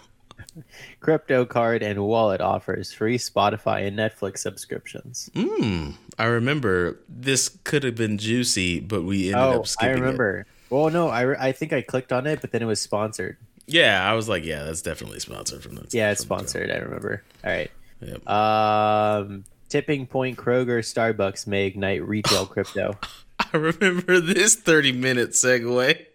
[1.00, 5.30] Crypto card and wallet offers free Spotify and Netflix subscriptions.
[5.34, 9.98] Mm, I remember this could have been juicy, but we ended oh, up skipping I
[9.98, 10.00] it.
[10.00, 10.46] remember.
[10.70, 13.36] Well, no, I, re- I think I clicked on it, but then it was sponsored.
[13.66, 15.92] Yeah, I was like, yeah, that's definitely sponsored from that.
[15.94, 16.70] Yeah, it's sponsored.
[16.70, 17.22] I remember.
[17.44, 17.70] All right.
[18.00, 18.28] Yep.
[18.28, 22.98] Um, tipping point Kroger Starbucks may ignite retail crypto.
[23.52, 26.06] I remember this 30 minute segue.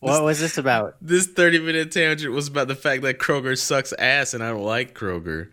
[0.00, 0.96] what was this about?
[1.00, 4.62] This 30 minute tangent was about the fact that Kroger sucks ass and I don't
[4.62, 5.50] like Kroger.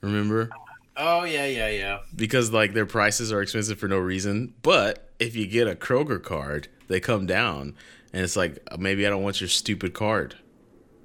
[0.00, 0.50] Remember?
[0.96, 1.98] Oh yeah, yeah, yeah.
[2.14, 4.54] Because like their prices are expensive for no reason.
[4.62, 7.74] But if you get a Kroger card, they come down
[8.12, 10.36] and it's like uh, maybe I don't want your stupid card.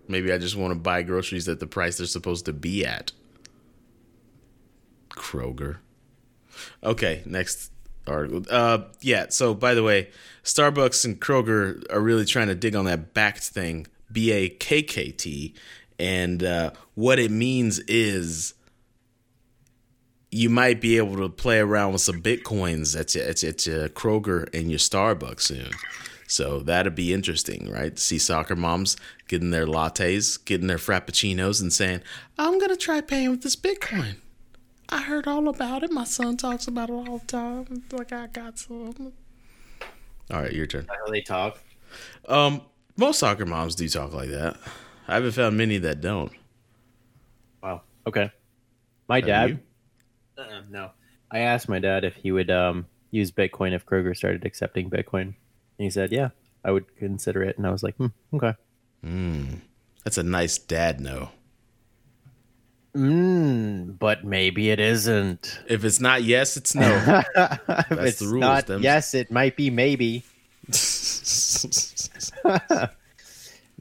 [0.08, 3.12] Maybe I just want to buy groceries at the price they're supposed to be at.
[5.10, 5.78] Kroger.
[6.84, 7.72] Okay, next
[8.08, 8.44] article.
[8.50, 9.28] Uh, yeah.
[9.30, 10.10] So, by the way,
[10.44, 14.82] Starbucks and Kroger are really trying to dig on that Bakkt thing, B A K
[14.82, 15.54] K T,
[16.00, 18.54] and uh, what it means is
[20.32, 23.66] you might be able to play around with some bitcoins at your, at your, at
[23.68, 25.70] your Kroger and your Starbucks soon.
[26.28, 28.00] So that'd be interesting, right?
[28.00, 32.02] See soccer moms getting their lattes, getting their frappuccinos, and saying,
[32.40, 34.16] "I'm gonna try paying with this Bitcoin."
[34.94, 35.92] I heard all about it.
[35.92, 37.66] My son talks about it all the time.
[37.72, 39.12] It's like I got some.
[40.30, 40.88] All right, your turn.
[40.88, 41.58] How they talk.
[42.30, 42.62] Um,
[42.96, 44.56] most soccer moms do talk like that.
[45.08, 46.32] I haven't found many that don't.
[47.64, 47.82] Wow.
[48.06, 48.32] Okay.
[49.08, 49.60] My Have dad.
[50.38, 50.92] Uh-uh, no.
[51.32, 55.22] I asked my dad if he would um, use Bitcoin if Kroger started accepting Bitcoin.
[55.22, 55.36] And
[55.80, 56.30] he said, "Yeah,
[56.64, 58.54] I would consider it." And I was like, hmm, "Okay."
[59.04, 59.62] Mm,
[60.04, 61.30] that's a nice dad no.
[62.96, 65.60] Mm, but maybe it isn't.
[65.68, 67.24] If it's not yes, it's no.
[67.36, 68.84] if it's the rules, not them.
[68.84, 70.24] yes, it might be maybe.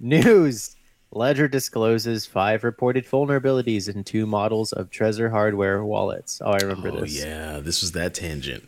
[0.01, 0.77] News.
[1.15, 6.41] Ledger discloses five reported vulnerabilities in two models of Trezor hardware wallets.
[6.43, 7.23] Oh, I remember oh this.
[7.23, 8.65] yeah, this was that tangent.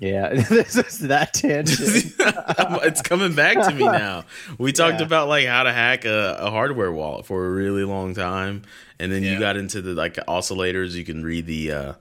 [0.00, 1.78] Yeah, this is that tangent.
[2.84, 4.24] it's coming back to me now.
[4.56, 5.06] We talked Yeah.
[5.06, 8.62] about like how to hack a, a hardware wallet for a really long time,
[9.00, 10.92] and then you got into the like oscillators.
[10.92, 11.92] You can read the uh,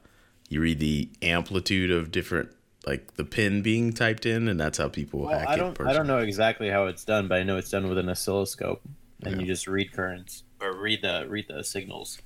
[0.49, 2.49] you read the amplitude of different
[2.85, 5.69] like the pin being typed in, and that's how people Well, hack I don't.
[5.71, 5.97] I personally.
[5.97, 8.81] don't know exactly how it's done, but I know it's done with an oscilloscope,
[9.23, 9.41] and Yeah.
[9.41, 12.19] you just read currents or read the read the signals.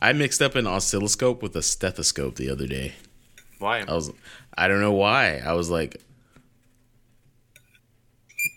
[0.00, 2.94] I mixed up an oscilloscope with a stethoscope the other day.
[3.58, 3.80] Why?
[3.80, 4.12] I was
[4.56, 5.38] I don't know why.
[5.38, 6.02] I was like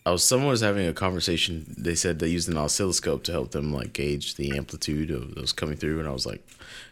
[0.05, 1.75] I was someone was having a conversation.
[1.77, 5.53] They said they used an oscilloscope to help them like gauge the amplitude of those
[5.53, 6.45] coming through and I was like,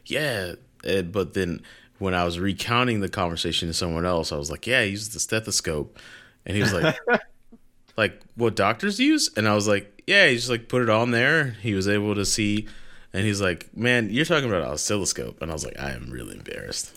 [0.06, 1.62] "Yeah." Eh, but then
[1.98, 5.14] when I was recounting the conversation to someone else, I was like, "Yeah, I used
[5.14, 5.98] the stethoscope."
[6.46, 6.98] And he was like
[7.98, 9.30] like what doctors use?
[9.36, 11.52] And I was like, "Yeah, he just like put it on there.
[11.62, 12.68] He was able to see
[13.12, 16.10] and he's like, "Man, you're talking about an oscilloscope." And I was like, "I am
[16.12, 16.96] really embarrassed."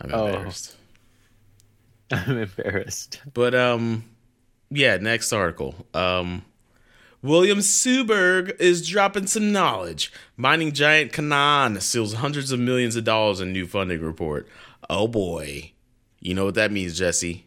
[0.00, 0.26] I'm Oh.
[0.26, 0.75] embarrassed.
[2.10, 3.20] I'm embarrassed.
[3.32, 4.04] But um
[4.70, 5.74] yeah, next article.
[5.94, 6.44] Um
[7.22, 10.12] William Suberg is dropping some knowledge.
[10.36, 14.46] Mining giant Canaan seals hundreds of millions of dollars in new funding report.
[14.88, 15.72] Oh boy.
[16.20, 17.46] You know what that means, Jesse?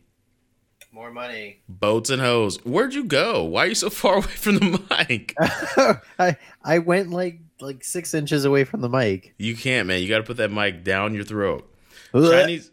[0.91, 1.62] More money.
[1.69, 2.58] Boats and hoes.
[2.65, 3.43] Where'd you go?
[3.43, 5.34] Why are you so far away from the mic?
[6.19, 9.34] I I went like like six inches away from the mic.
[9.38, 10.02] You can't, man.
[10.02, 11.69] You got to put that mic down your throat.
[12.13, 12.69] Chinese-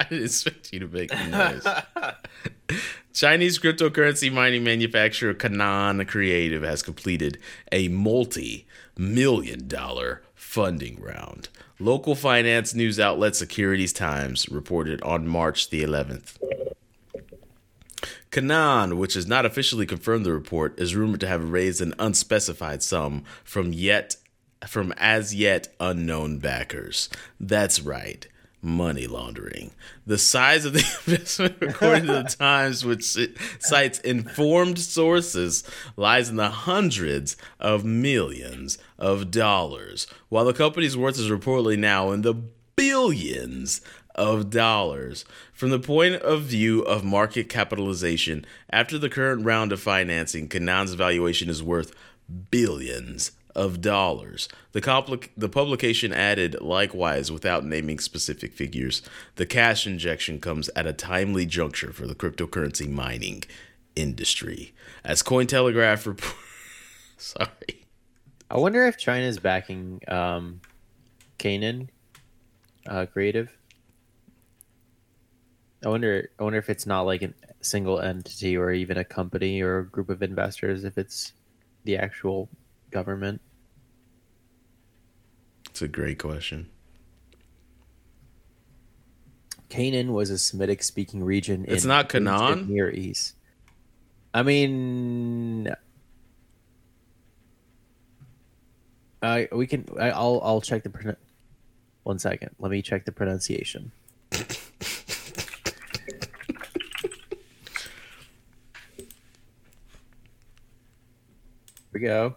[0.04, 1.66] I didn't expect you to make noise.
[3.12, 7.38] Chinese cryptocurrency mining manufacturer Canaan Creative has completed
[7.70, 11.50] a multi million dollar funding round.
[11.78, 16.38] Local finance news outlet Securities Times reported on March the 11th.
[18.30, 22.82] Canaan, which has not officially confirmed the report, is rumored to have raised an unspecified
[22.82, 24.16] sum from yet
[24.66, 27.08] from as yet unknown backers.
[27.38, 28.26] That's right.
[28.62, 29.70] Money laundering.
[30.06, 33.16] The size of the investment, according to the Times, which
[33.58, 35.64] cites informed sources,
[35.96, 42.10] lies in the hundreds of millions of dollars, while the company's worth is reportedly now
[42.10, 42.34] in the
[42.76, 43.80] billions
[44.14, 45.24] of dollars.
[45.52, 50.94] From the point of view of market capitalization, after the current round of financing, Canaan's
[50.94, 51.94] valuation is worth
[52.50, 54.48] billions of dollars.
[54.72, 59.02] The, compli- the publication added, likewise, without naming specific figures,
[59.36, 63.44] the cash injection comes at a timely juncture for the cryptocurrency mining
[63.96, 64.72] industry.
[65.04, 66.34] As Cointelegraph report,
[67.16, 67.86] sorry,
[68.50, 70.60] I wonder if China's backing um,
[71.38, 71.90] Canaan
[72.86, 73.50] uh, Creative.
[75.84, 76.30] I wonder.
[76.38, 77.32] I wonder if it's not like a
[77.62, 80.84] single entity or even a company or a group of investors.
[80.84, 81.32] If it's
[81.84, 82.48] the actual
[82.90, 83.40] government.
[85.70, 86.68] it's a great question.
[89.68, 91.64] Canaan was a Semitic speaking region.
[91.68, 92.68] It's in not Canaan?
[92.68, 93.34] Near East.
[94.34, 95.68] I mean,
[99.22, 99.86] uh, we can.
[99.98, 100.90] I, I'll I'll check the.
[100.90, 101.16] Pron-
[102.02, 102.50] One second.
[102.58, 103.92] Let me check the pronunciation.
[111.92, 112.36] We go.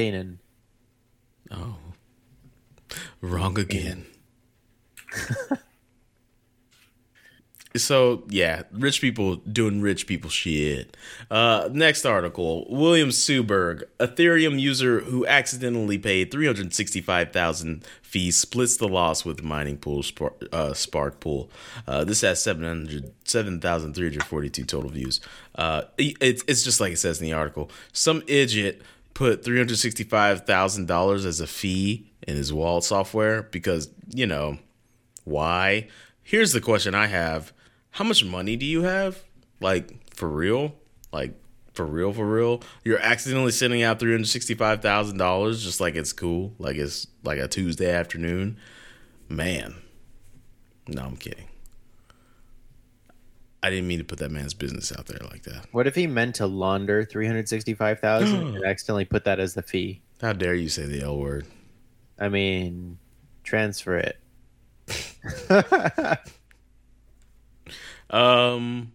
[0.00, 0.40] Canaan.
[1.50, 1.76] Oh,
[3.20, 4.06] wrong again.
[7.76, 10.96] so yeah, rich people doing rich people shit.
[11.30, 18.38] Uh, next article: William Suberg, Ethereum user who accidentally paid three hundred sixty-five thousand fees,
[18.38, 21.50] splits the loss with mining pool Spark, uh, Spark Pool.
[21.86, 25.20] Uh, this has 700 7,342 total views.
[25.56, 27.70] Uh, it's it's just like it says in the article.
[27.92, 28.80] Some idiot
[29.14, 34.26] put three hundred sixty-five thousand dollars as a fee in his wallet software because you
[34.26, 34.58] know
[35.24, 35.88] why.
[36.22, 37.52] Here's the question I have:
[37.90, 39.24] How much money do you have?
[39.60, 40.74] Like for real?
[41.12, 41.34] Like
[41.74, 42.12] for real?
[42.12, 42.62] For real?
[42.84, 47.06] You're accidentally sending out three hundred sixty-five thousand dollars just like it's cool, like it's
[47.24, 48.58] like a Tuesday afternoon.
[49.28, 49.76] Man,
[50.88, 51.49] no, I'm kidding.
[53.62, 55.66] I didn't mean to put that man's business out there like that.
[55.72, 59.54] What if he meant to launder three hundred sixty-five thousand and accidentally put that as
[59.54, 60.00] the fee?
[60.20, 61.46] How dare you say the L word?
[62.18, 62.98] I mean,
[63.44, 64.18] transfer it.
[68.10, 68.92] Um,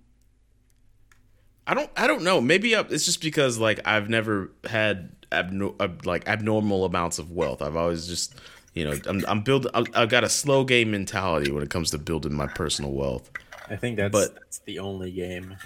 [1.66, 1.90] I don't.
[1.96, 2.42] I don't know.
[2.42, 7.32] Maybe uh, it's just because like I've never had abno- uh, like abnormal amounts of
[7.32, 7.62] wealth.
[7.62, 8.36] I've always just,
[8.74, 9.72] you know, I'm I'm building.
[9.74, 13.32] I've got a slow game mentality when it comes to building my personal wealth.
[13.70, 15.58] I think that's But- that's the only game.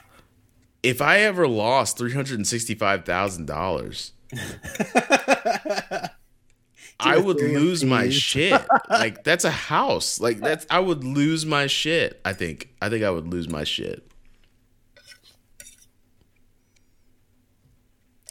[0.82, 4.14] If I ever lost three hundred and sixty-five thousand dollars,
[7.02, 8.62] I would lose my shit.
[8.90, 10.20] Like that's a house.
[10.22, 12.22] Like that's I would lose my shit.
[12.24, 12.70] I think.
[12.82, 14.10] I think I would lose my shit.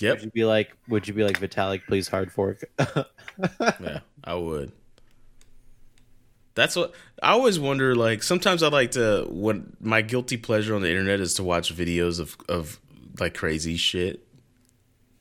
[0.00, 0.16] Yep.
[0.16, 0.76] Would you be like?
[0.88, 1.82] Would you be like Vitalik?
[1.86, 2.64] Please hard fork.
[3.60, 4.72] Yeah, I would.
[6.58, 6.92] That's what
[7.22, 7.94] I always wonder.
[7.94, 11.72] Like sometimes I like to what my guilty pleasure on the internet is to watch
[11.74, 12.80] videos of of
[13.20, 14.26] like crazy shit,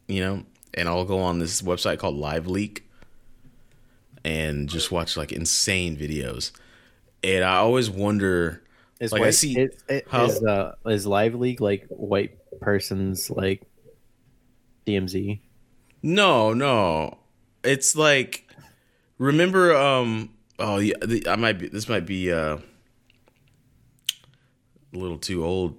[0.08, 0.44] you know.
[0.74, 2.84] And I'll go on this website called Live Leak
[4.26, 6.52] and just watch like insane videos.
[7.24, 8.64] And I always wonder,
[9.00, 10.26] Is Like, I see- is, is, Huh?
[10.26, 13.62] is, uh, is Live Leak like white person's like
[14.86, 15.40] DMZ?
[16.04, 17.18] no, no,
[17.64, 18.48] it's like
[19.18, 21.68] remember, um, oh yeah, the, I might be.
[21.68, 22.58] This might be uh,
[24.94, 25.78] a little too old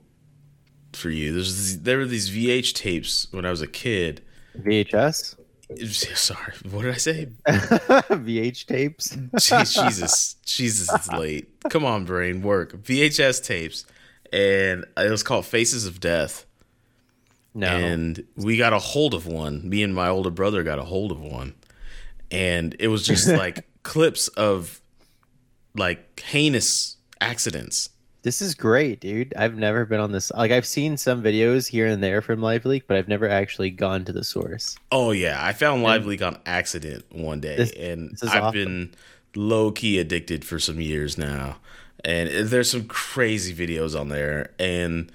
[0.92, 1.32] for you.
[1.32, 4.22] There's these, there were these VH tapes when I was a kid.
[4.56, 5.36] VHS,
[6.16, 7.28] Sorry, what did I say?
[7.46, 9.14] VH tapes.
[9.16, 11.48] Jeez, Jesus, Jesus, it's late.
[11.68, 12.72] Come on, brain, work.
[12.72, 13.84] VHS tapes,
[14.32, 16.46] and it was called Faces of Death.
[17.54, 19.68] No, And we got a hold of one.
[19.68, 21.54] Me and my older brother got a hold of one,
[22.30, 24.80] and it was just like clips of
[25.74, 27.88] like heinous accidents.
[28.22, 29.32] this is great, dude.
[29.34, 30.30] I've never been on this.
[30.32, 33.70] Like, I've seen some videos here and there from Live Leak, but I've never actually
[33.70, 34.76] gone to the source.
[34.92, 38.94] Oh yeah, I found Live Leak on accident one day, This- and this I've been
[39.34, 41.56] low key addicted for some years now.
[42.04, 45.10] And there's some crazy videos on there, and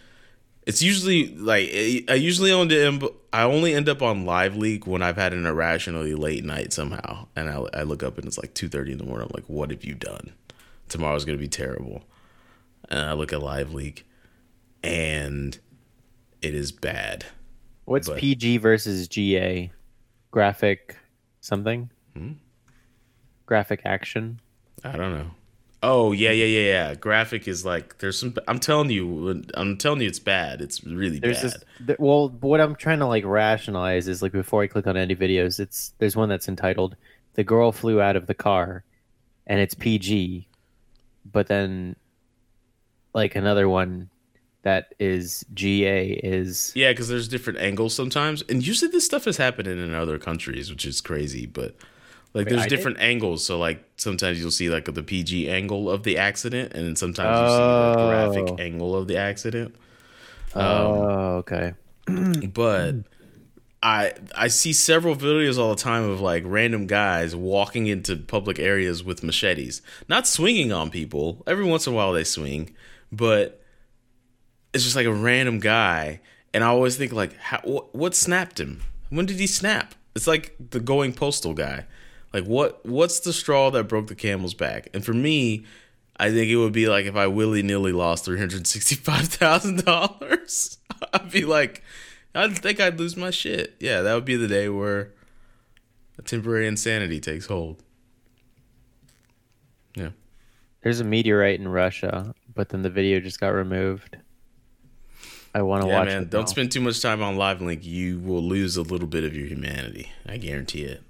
[0.66, 1.70] it's usually like
[2.10, 6.16] I usually only I only end up on Live Leak when I've had an irrationally
[6.16, 9.04] late night somehow, and I, I look up and it's like two thirty in the
[9.04, 9.28] morning.
[9.28, 10.32] I'm like, what have you done?
[10.90, 12.04] Tomorrow's gonna be terrible,
[12.90, 14.06] and I look at Live Leak,
[14.84, 15.58] and
[16.42, 17.26] it is bad.
[17.86, 19.72] What's But- PG versus GA?
[20.32, 20.98] Graphic
[21.42, 21.90] something?
[22.16, 22.34] Hmm?
[23.46, 24.40] Graphic action?
[24.84, 25.32] I don't know.
[25.86, 26.96] Oh yeah, yeah, yeah, yeah.
[26.96, 28.34] Graphic is like there's some.
[28.48, 30.62] I'm telling you, I'm telling you, it's bad.
[30.62, 31.52] It's really There's bad.
[31.52, 31.64] this.
[31.88, 35.14] th- well, what I'm trying to like rationalize is like before I click on any
[35.14, 36.96] videos, it's there's one that's entitled
[37.34, 38.86] "The Girl Flew Out of the Car,"
[39.46, 40.48] and it's PG,
[41.30, 41.98] but then
[43.14, 44.10] like another one
[44.62, 49.36] that is GA is Yeah, because there's different angles sometimes, and usually this stuff is
[49.36, 51.46] happening in other countries, which is crazy.
[51.46, 51.76] But
[52.34, 52.76] like, there's I did?
[52.76, 53.46] different angles.
[53.46, 57.40] So like, sometimes you'll see like the PG angle of the accident, and then sometimes
[57.40, 58.34] you see the Oh.
[58.34, 59.76] graphic angle of the accident.
[60.56, 61.02] oh um,
[61.42, 61.74] okay
[62.54, 62.96] but
[63.82, 68.60] I I see several videos all the time of like random guys walking into public
[68.60, 71.44] areas with machetes, not swinging on people.
[71.48, 72.74] Every once in a while they swing,
[73.12, 73.62] but
[74.74, 76.20] it's just like a random guy,
[76.54, 78.82] and I always think like, how, what, what snapped him?
[79.10, 79.94] When did he snap?
[80.16, 81.86] It's like the going postal guy.
[82.34, 84.90] Like what what's the straw that broke the camel's back?
[84.94, 85.66] And for me,
[86.18, 89.28] I think it would be like if I willy nilly lost three hundred sixty five
[89.28, 90.78] thousand dollars.
[91.14, 91.84] I'd be like,
[92.34, 93.76] I think I'd lose my shit.
[93.80, 95.12] Yeah, that would be the day where
[96.18, 97.84] a temporary insanity takes hold.
[99.96, 100.10] Yeah.
[100.82, 104.18] there's a meteorite in Russia, but then the video just got removed.
[105.56, 106.24] I want to Yeah, watch man.
[106.24, 106.30] it.
[106.32, 106.46] Don't now.
[106.48, 107.86] spend too much time on Live Link.
[107.86, 110.12] You will lose a little bit of your humanity.
[110.28, 111.04] I guarantee it.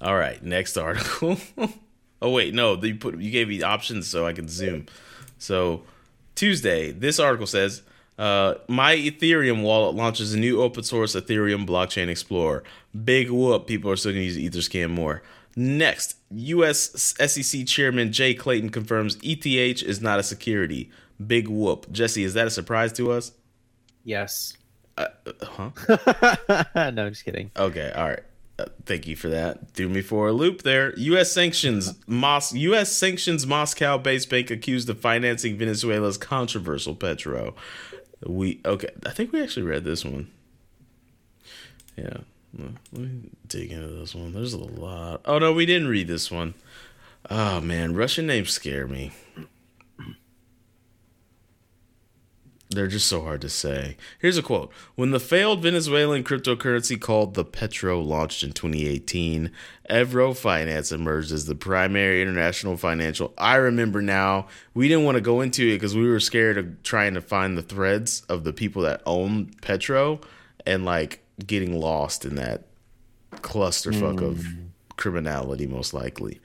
[0.00, 1.36] All right, next article.
[2.22, 4.86] oh wait, no, you put you gave me options so I can zoom.
[5.38, 5.82] So
[6.34, 7.82] Tuesday, this article says,
[8.18, 12.64] uh, "My Ethereum wallet launches a new open source Ethereum blockchain explorer.
[13.04, 13.66] Big whoop!
[13.66, 15.22] People are still going to use EtherScan more."
[15.56, 17.14] Next, U.S.
[17.18, 19.44] SEC Chairman Jay Clayton confirms ETH
[19.82, 20.90] is not a security.
[21.24, 21.90] Big whoop!
[21.92, 23.32] Jesse, is that a surprise to us?
[24.04, 24.56] Yes.
[24.96, 25.08] Uh,
[25.42, 25.70] huh?
[26.90, 27.50] no, I'm just kidding.
[27.56, 28.22] Okay, all right.
[28.86, 29.70] Thank you for that.
[29.70, 30.92] Threw me for a loop there.
[30.98, 31.32] U.S.
[31.32, 32.92] sanctions Mos- U.S.
[32.92, 37.54] sanctions Moscow-based bank accused of financing Venezuela's controversial petro.
[38.24, 38.88] We okay.
[39.06, 40.30] I think we actually read this one.
[41.96, 42.18] Yeah.
[42.58, 44.32] Let me dig into this one.
[44.32, 45.20] There's a lot.
[45.24, 46.54] Oh no, we didn't read this one.
[47.30, 49.12] Oh man, Russian names scare me.
[52.70, 53.96] They're just so hard to say.
[54.20, 54.72] Here's a quote.
[54.94, 59.50] When the failed Venezuelan cryptocurrency called the Petro launched in 2018,
[59.90, 63.34] Evro Finance emerged as the primary international financial.
[63.36, 66.80] I remember now, we didn't want to go into it because we were scared of
[66.84, 70.20] trying to find the threads of the people that own Petro
[70.64, 72.66] and like getting lost in that
[73.38, 74.66] clusterfuck of hmm.
[74.96, 76.40] criminality, most likely.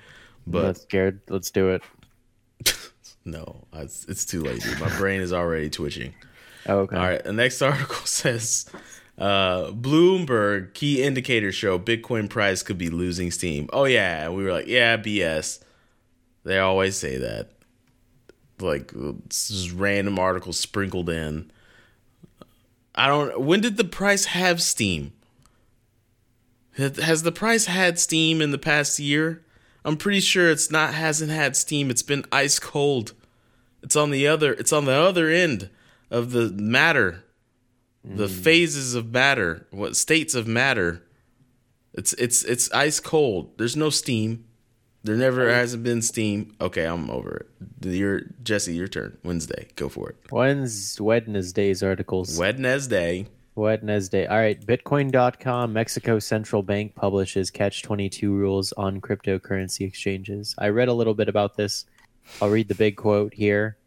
[0.47, 1.21] But Not scared.
[1.30, 1.84] Let's do it.
[3.26, 4.80] No, it's, it's too late, dude.
[4.80, 6.13] My brain is already twitching.
[6.67, 6.95] Oh, okay.
[6.95, 7.23] All right.
[7.23, 8.65] The next article says
[9.19, 13.69] Uh, Bloomberg key indicators show Bitcoin price could be losing steam.
[13.71, 15.63] Oh yeah, we were like, yeah, BS.
[16.43, 17.51] They always say that.
[18.59, 18.91] Like
[19.30, 21.51] just random articles sprinkled in.
[22.95, 23.41] I don't.
[23.41, 25.13] When did the price have steam?
[26.78, 29.44] Has the price had steam in the past year?
[29.86, 31.89] I'm pretty sure it's not hasn't had steam.
[31.89, 33.13] It's been ice cold.
[33.83, 35.69] It's on the other it's on the other end
[36.09, 37.23] of the matter.
[38.03, 38.33] The hmm.
[38.33, 41.03] phases of matter, what states of matter.
[41.93, 43.57] It's it's it's ice cold.
[43.57, 44.45] There's no steam.
[45.03, 45.53] There never oh.
[45.53, 46.55] hasn't been steam.
[46.59, 47.86] Okay, I'm over it.
[47.86, 49.17] Your Jesse, your turn.
[49.23, 49.67] Wednesday.
[49.75, 50.17] Go for it.
[50.29, 52.38] When's Wednesday's articles?
[52.38, 53.27] Wednesday.
[53.56, 54.28] Wednesday.
[54.28, 54.60] All right.
[54.66, 60.53] Bitcoin.com, Mexico Central Bank publishes catch 22 rules on cryptocurrency exchanges.
[60.58, 61.86] I read a little bit about this.
[62.41, 63.78] I'll read the big quote here.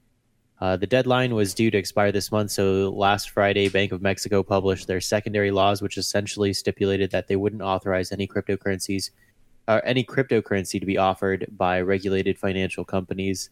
[0.61, 4.43] Uh, the deadline was due to expire this month, so last Friday, Bank of Mexico
[4.43, 9.11] published their secondary laws, which essentially stipulated that they wouldn't authorize any cryptocurrencies
[9.69, 13.51] or any cryptocurrency to be offered by regulated financial companies.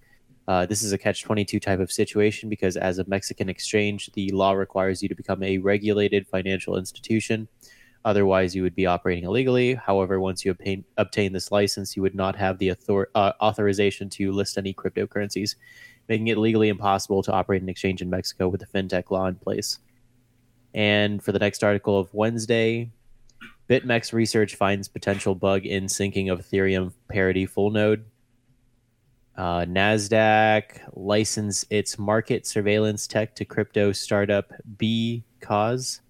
[0.49, 4.31] Uh, this is a catch 22 type of situation because, as a Mexican exchange, the
[4.31, 7.49] law requires you to become a regulated financial institution.
[8.05, 9.75] Otherwise, you would be operating illegally.
[9.75, 14.09] However, once you obtain, obtain this license, you would not have the author, uh, authorization
[14.11, 15.57] to list any cryptocurrencies,
[16.09, 19.35] making it legally impossible to operate an exchange in Mexico with the fintech law in
[19.35, 19.81] place.
[20.73, 22.93] And for the next article of Wednesday,
[23.69, 28.05] BitMEX research finds potential bug in syncing of Ethereum parity full node.
[29.37, 36.01] Uh, NASDAQ licensed its market surveillance tech to crypto startup B Cause.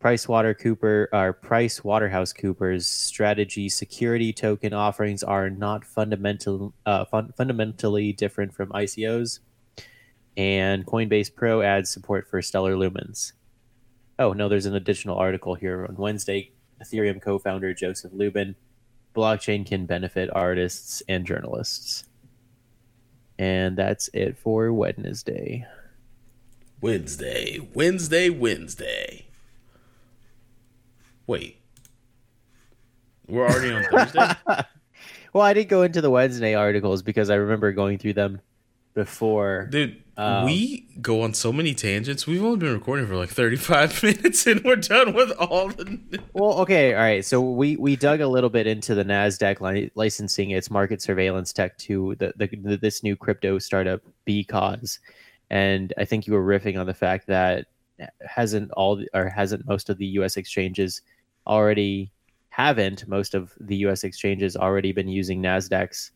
[0.00, 7.04] Price Water Cooper or Price Waterhouse Cooper's strategy security token offerings are not fundamental uh,
[7.04, 9.38] fun- fundamentally different from ICOs.
[10.36, 13.32] And Coinbase Pro adds support for Stellar Lumens.
[14.18, 16.50] Oh no, there's an additional article here on Wednesday.
[16.82, 18.56] Ethereum co-founder Joseph Lubin,
[19.14, 22.04] blockchain can benefit artists and journalists.
[23.38, 25.66] And that's it for Wednesday.
[26.80, 27.58] Wednesday.
[27.74, 29.26] Wednesday, Wednesday.
[31.26, 31.56] Wait.
[33.26, 34.30] We're already on Thursday?
[35.32, 38.40] Well, I didn't go into the Wednesday articles because I remember going through them
[38.94, 39.66] before.
[39.70, 42.26] Dude, Um, we go on so many tangents.
[42.26, 46.20] We've only been recording for like 35 minutes and we're done with all the.
[46.32, 47.24] Well, okay, all right.
[47.24, 51.52] So we we dug a little bit into the Nasdaq li- licensing its market surveillance
[51.52, 54.98] tech to the, the, the this new crypto startup Bcause,
[55.50, 57.66] and I think you were riffing on the fact that
[58.26, 60.36] hasn't all the- or hasn't most of the U.S.
[60.36, 61.02] exchanges
[61.46, 62.10] already
[62.50, 64.04] haven't most of the U.S.
[64.04, 66.12] exchanges already been using Nasdaq's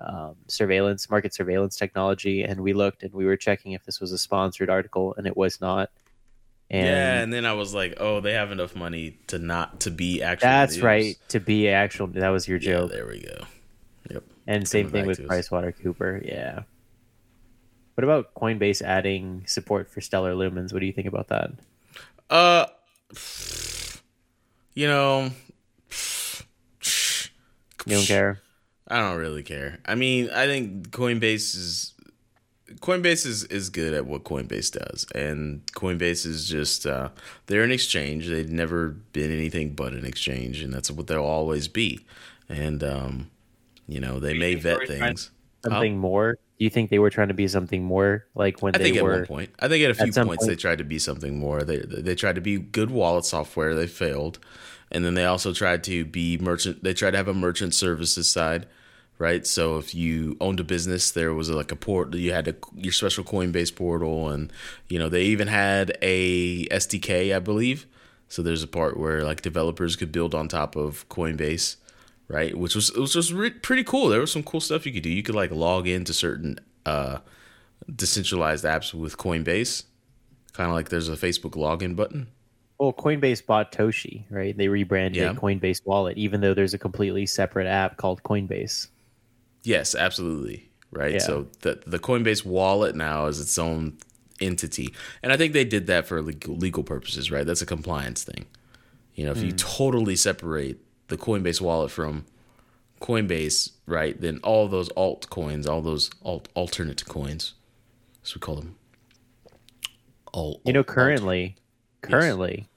[0.00, 4.12] um, surveillance market surveillance technology, and we looked and we were checking if this was
[4.12, 5.90] a sponsored article, and it was not.
[6.72, 9.90] And yeah, and then I was like, oh, they have enough money to not to
[9.90, 10.46] be actually.
[10.48, 11.16] That's right.
[11.28, 12.90] To be actual, that was your Yeah, joke.
[12.92, 13.44] there we go.
[14.10, 14.22] Yep.
[14.46, 15.28] and same thing with to us.
[15.28, 16.22] Price Water Cooper.
[16.24, 16.62] Yeah.
[17.94, 20.72] What about Coinbase adding support for Stellar Lumens?
[20.72, 21.50] What do you think about that?
[22.30, 22.66] Uh,
[24.74, 25.30] you know,
[27.86, 28.40] You don't care?
[28.90, 29.78] I don't really care.
[29.86, 31.94] I mean, I think Coinbase is
[32.80, 37.10] Coinbase is, is good at what Coinbase does, and Coinbase is just uh,
[37.46, 38.28] they're an exchange.
[38.28, 42.04] They've never been anything but an exchange, and that's what they'll always be.
[42.48, 43.30] And um,
[43.86, 45.30] you know, they may vet things.
[45.64, 46.34] Something more?
[46.58, 48.96] Do you think they were trying to be something more like when I they think
[48.98, 49.12] at were?
[49.12, 51.38] one point, I think at a few at some points they tried to be something
[51.38, 51.62] more.
[51.62, 53.74] They they tried to be good wallet software.
[53.74, 54.38] They failed,
[54.90, 56.82] and then they also tried to be merchant.
[56.82, 58.66] They tried to have a merchant services side,
[59.20, 59.46] right?
[59.46, 62.14] So if you owned a business, there was like a port.
[62.14, 64.52] You had a, your special Coinbase portal, and
[64.88, 67.86] you know they even had a SDK, I believe.
[68.28, 71.76] So there's a part where like developers could build on top of Coinbase,
[72.28, 72.56] right?
[72.56, 74.08] Which was it was just re- pretty cool.
[74.08, 75.10] There was some cool stuff you could do.
[75.10, 77.18] You could like log into certain uh,
[77.94, 79.84] decentralized apps with Coinbase,
[80.54, 82.28] kind of like there's a Facebook login button.
[82.78, 84.56] Well, Coinbase bought Toshi, right?
[84.56, 85.34] They rebranded Yeah.
[85.34, 88.88] Coinbase Wallet, even though there's a completely separate app called Coinbase.
[89.62, 90.68] Yes, absolutely.
[90.90, 91.12] Right.
[91.14, 91.18] Yeah.
[91.20, 93.98] So the the Coinbase wallet now is its own
[94.40, 94.92] entity,
[95.22, 97.30] and I think they did that for legal, legal purposes.
[97.30, 97.46] Right.
[97.46, 98.46] That's a compliance thing.
[99.14, 102.24] You know, if you totally separate the Coinbase wallet from
[103.00, 107.54] Coinbase, right, then all those altcoins, all those alt alternate coins,
[108.24, 108.76] as we call them.
[110.32, 111.56] Alt, You know, alt- currently,
[112.02, 112.68] currently,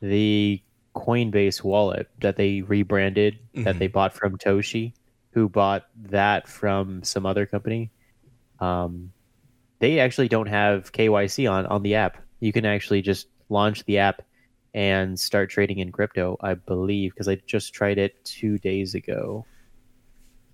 [0.00, 0.60] the
[0.94, 3.78] Coinbase wallet that they rebranded, that Mm-hmm.
[3.78, 4.92] they bought from Toshi,
[5.36, 7.90] who bought that from some other company,
[8.58, 9.12] um,
[9.80, 12.16] they actually don't have KYC on on the app.
[12.40, 14.22] You can actually just launch the app
[14.72, 16.38] and start trading in crypto.
[16.40, 19.44] I believe because I just tried it two days ago.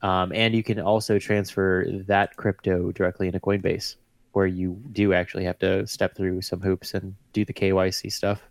[0.02, 3.94] Um, and you can also transfer that crypto directly into Coinbase,
[4.32, 8.42] where you do actually have to step through some hoops and do the KYC stuff.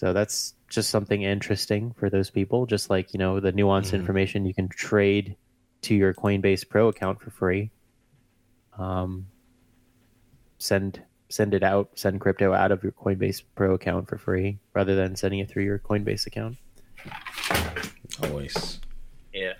[0.00, 2.64] So that's just something interesting for those people.
[2.64, 4.00] Just like you know the nuanced Mhm.
[4.00, 5.36] information you can trade
[5.82, 7.70] to your Coinbase Pro account for free.
[8.78, 9.26] Um,
[10.56, 14.94] send send it out, send crypto out of your Coinbase Pro account for free, rather
[14.96, 16.56] than sending it through your Coinbase account.
[18.22, 18.80] Always.
[19.34, 19.52] Yeah.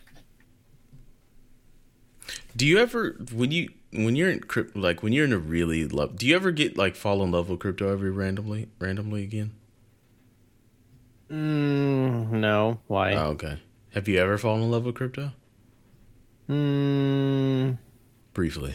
[2.57, 5.87] Do you ever when you when you're in crypto like when you're in a really
[5.87, 9.51] love do you ever get like fall in love with crypto every randomly randomly again?
[11.31, 12.81] Mm, no.
[12.87, 13.15] Why?
[13.15, 13.59] Oh, okay.
[13.95, 15.33] Have you ever fallen in love with crypto?
[16.49, 17.79] Mm,
[18.35, 18.75] Briefly.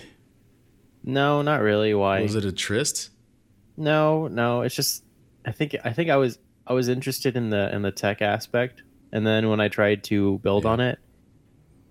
[1.03, 1.93] no, not really.
[1.93, 2.21] Why?
[2.21, 3.09] Was it a tryst?
[3.77, 4.61] No, no.
[4.61, 5.03] It's just
[5.45, 8.81] I think I think I was I was interested in the in the tech aspect,
[9.11, 10.69] and then when I tried to build Yeah.
[10.71, 10.99] on it,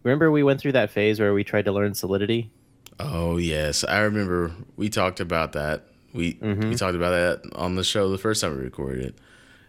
[0.03, 2.51] remember we went through that phase where we tried to learn Solidity.
[2.99, 5.87] Oh yes, I remember we talked about that.
[6.15, 6.79] We we Mhm.
[6.79, 9.15] talked about that on the show the first time we recorded it,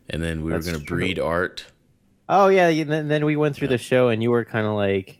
[0.09, 1.65] and then we That's were going to breed art.
[2.27, 3.77] Oh yeah, and then, then we went through Yeah.
[3.77, 5.19] the show, and you were kind of like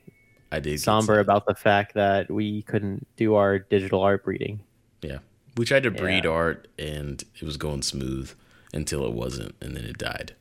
[0.52, 4.62] I did somber about the fact that we couldn't do our digital art breeding.
[5.02, 5.20] Yeah,
[5.58, 6.32] we tried to breed Yeah.
[6.32, 8.32] art, and it was going smooth
[8.74, 10.36] until it wasn't, and then it died.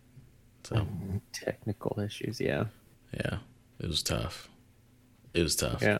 [0.64, 0.86] So
[1.32, 2.64] Technical issues, yeah.
[3.12, 3.38] yeah,
[3.78, 4.48] it was tough.
[5.34, 5.82] It was tough.
[5.82, 5.98] Yeah.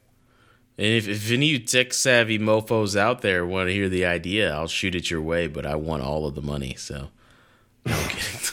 [0.78, 4.04] And if, if any of you tech savvy mofos out there want to hear the
[4.06, 6.74] idea, I'll shoot it your way, but I want all of the money.
[6.76, 7.10] So
[7.86, 8.50] I'm kidding.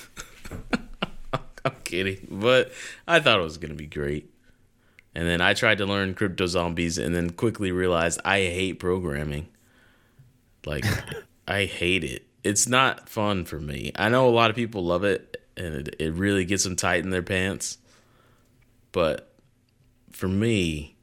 [1.65, 2.27] I'm kidding.
[2.29, 2.71] But
[3.07, 4.31] I thought it was going to be great.
[5.13, 9.47] And then I tried to learn crypto zombies and then quickly realized I hate programming.
[10.65, 10.85] Like,
[11.47, 12.25] I hate it.
[12.43, 13.91] It's not fun for me.
[13.95, 17.03] I know a lot of people love it and it, it really gets them tight
[17.03, 17.77] in their pants.
[18.91, 19.33] But
[20.11, 20.95] for me,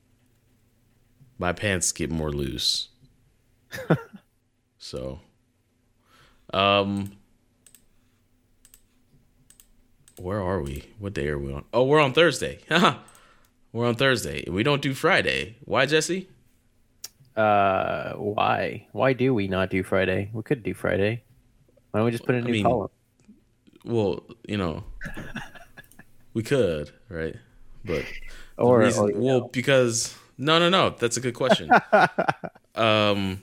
[1.38, 2.88] my pants get more loose.
[4.78, 5.20] so,
[6.52, 7.12] um,
[10.18, 10.84] where are we?
[10.98, 11.64] What day are we on?
[11.72, 12.58] Oh, we're on Thursday.
[13.72, 14.44] we're on Thursday.
[14.48, 15.56] We don't do Friday.
[15.64, 16.28] Why, Jesse?
[17.36, 18.86] Uh, why?
[18.92, 20.30] Why do we not do Friday?
[20.32, 21.22] We could do Friday.
[21.90, 22.88] Why don't we just put in a I new mean, column?
[23.84, 24.84] Well, you know,
[26.34, 27.36] we could, right?
[27.84, 28.04] But
[28.56, 30.90] Or, reason- or, well, know, because no, no, no.
[30.90, 31.70] That's a good question.
[32.74, 33.42] um,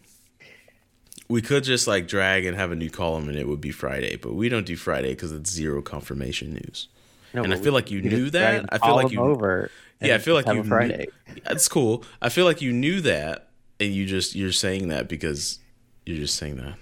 [1.27, 4.15] we could just like drag and have a new column, and it would be Friday.
[4.17, 6.87] But we don't do Friday because it's zero confirmation news.
[7.33, 8.65] no, and I feel like you knew that.
[8.71, 9.69] I feel like you- over.
[10.01, 11.07] Yeah, I feel like you a knew- Friday.
[11.45, 12.03] That's cool.
[12.21, 13.49] I feel like you knew that,
[13.79, 15.59] and you just you're saying that because
[16.05, 16.77] you're just saying that.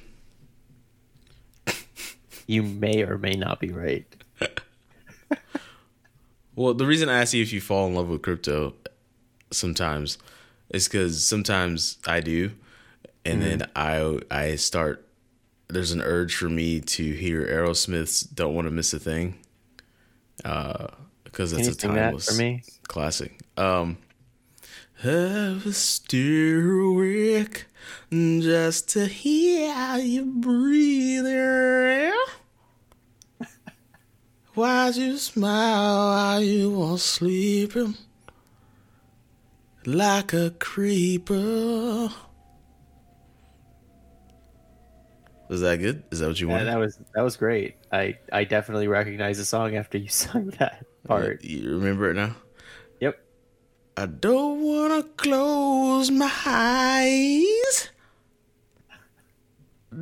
[2.45, 4.05] You may or may not be right.
[6.55, 8.75] Well, the reason I ask you if you fall in love with crypto
[9.51, 10.19] sometimes
[10.69, 12.51] is because sometimes I do,
[13.25, 15.07] and then I I start.
[15.69, 19.39] There's an urge for me to hear Aerosmith's "Don't Want to Miss a Thing,"
[20.45, 20.87] uh,
[21.23, 22.63] because it's a sing that timeless for me?
[22.87, 23.39] classic.
[23.57, 23.97] Um,
[25.01, 27.65] have a steer awake
[28.11, 32.13] just to hear you breathing.
[34.53, 37.95] Why'd you smile while you were sleeping?
[39.85, 42.09] Like a creeper.
[45.53, 46.01] Was that good?
[46.09, 46.65] Is that what you want?
[46.65, 46.73] Yeah, wanted?
[46.73, 47.75] that was that was great.
[47.91, 51.43] I I definitely recognize the song after you sung that uh, part.
[51.43, 52.35] You remember it now?
[52.99, 53.19] Yep.
[53.95, 57.91] I don't wanna close my eyes.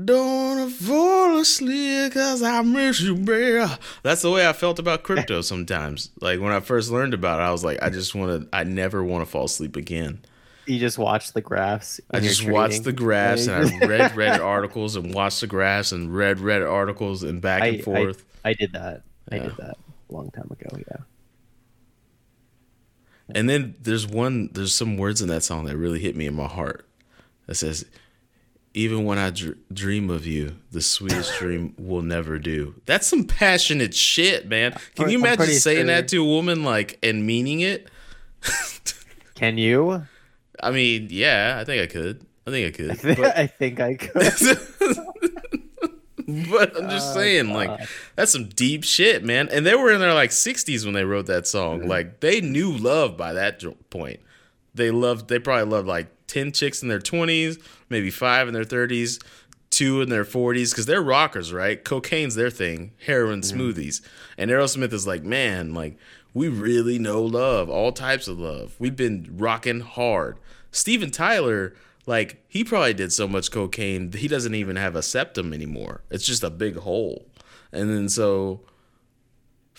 [0.06, 3.68] Don't wanna fall asleep cause I miss you, babe.
[4.04, 6.12] That's the way I felt about crypto sometimes.
[6.22, 9.04] Like when I first learned about it, I was like, I just wanna I never
[9.04, 10.24] wanna fall asleep again.
[10.66, 12.00] You just watch the graphs.
[12.12, 13.84] I just watched the graphs and?
[13.84, 17.78] I read Reddit articles and watched the graphs and read Reddit articles and back and
[17.78, 18.24] I- forth.
[18.46, 19.04] I did that.
[19.32, 19.78] I did that
[20.10, 20.78] a long time ago.
[20.78, 20.98] Yeah.
[23.34, 26.34] And then there's one, there's some words in that song that really hit me in
[26.36, 26.88] my heart.
[27.48, 27.86] That says,
[28.74, 33.24] "Even when I dr- dream of you, the sweetest dream will never do." That's some
[33.26, 34.74] passionate shit, man.
[34.96, 37.88] Can you I'm imagine saying sure- that to a woman, like, and meaning it?
[39.36, 40.04] Can you?
[40.62, 42.26] I mean, yeah, I think I could.
[42.48, 42.92] I think I could.
[42.92, 44.14] I think, But, I, think I could.
[46.50, 47.56] but I'm just Oh, saying, God.
[47.56, 49.50] like, that's some deep shit, man.
[49.50, 51.80] And they were in their like 60s when they wrote that song.
[51.82, 51.90] Mm-hmm.
[51.90, 54.20] Like, they knew love by that point.
[54.74, 55.28] They loved.
[55.28, 59.22] They probably loved like 10 chicks in their 20s, maybe five in their 30s,
[59.70, 61.84] two in their 40s because they're rockers, right?
[61.84, 63.60] Cocaine's their thing, heroin mm-hmm.
[63.60, 64.02] smoothies.
[64.38, 65.98] And Aerosmith is like, man, like,
[66.34, 68.76] we really know love, all types of love.
[68.80, 70.38] We've been rocking hard.
[70.72, 71.74] Steven Tyler,
[72.06, 76.02] like, he probably did so much cocaine, he doesn't even have a septum anymore.
[76.10, 77.26] It's just a big hole.
[77.72, 78.62] And then so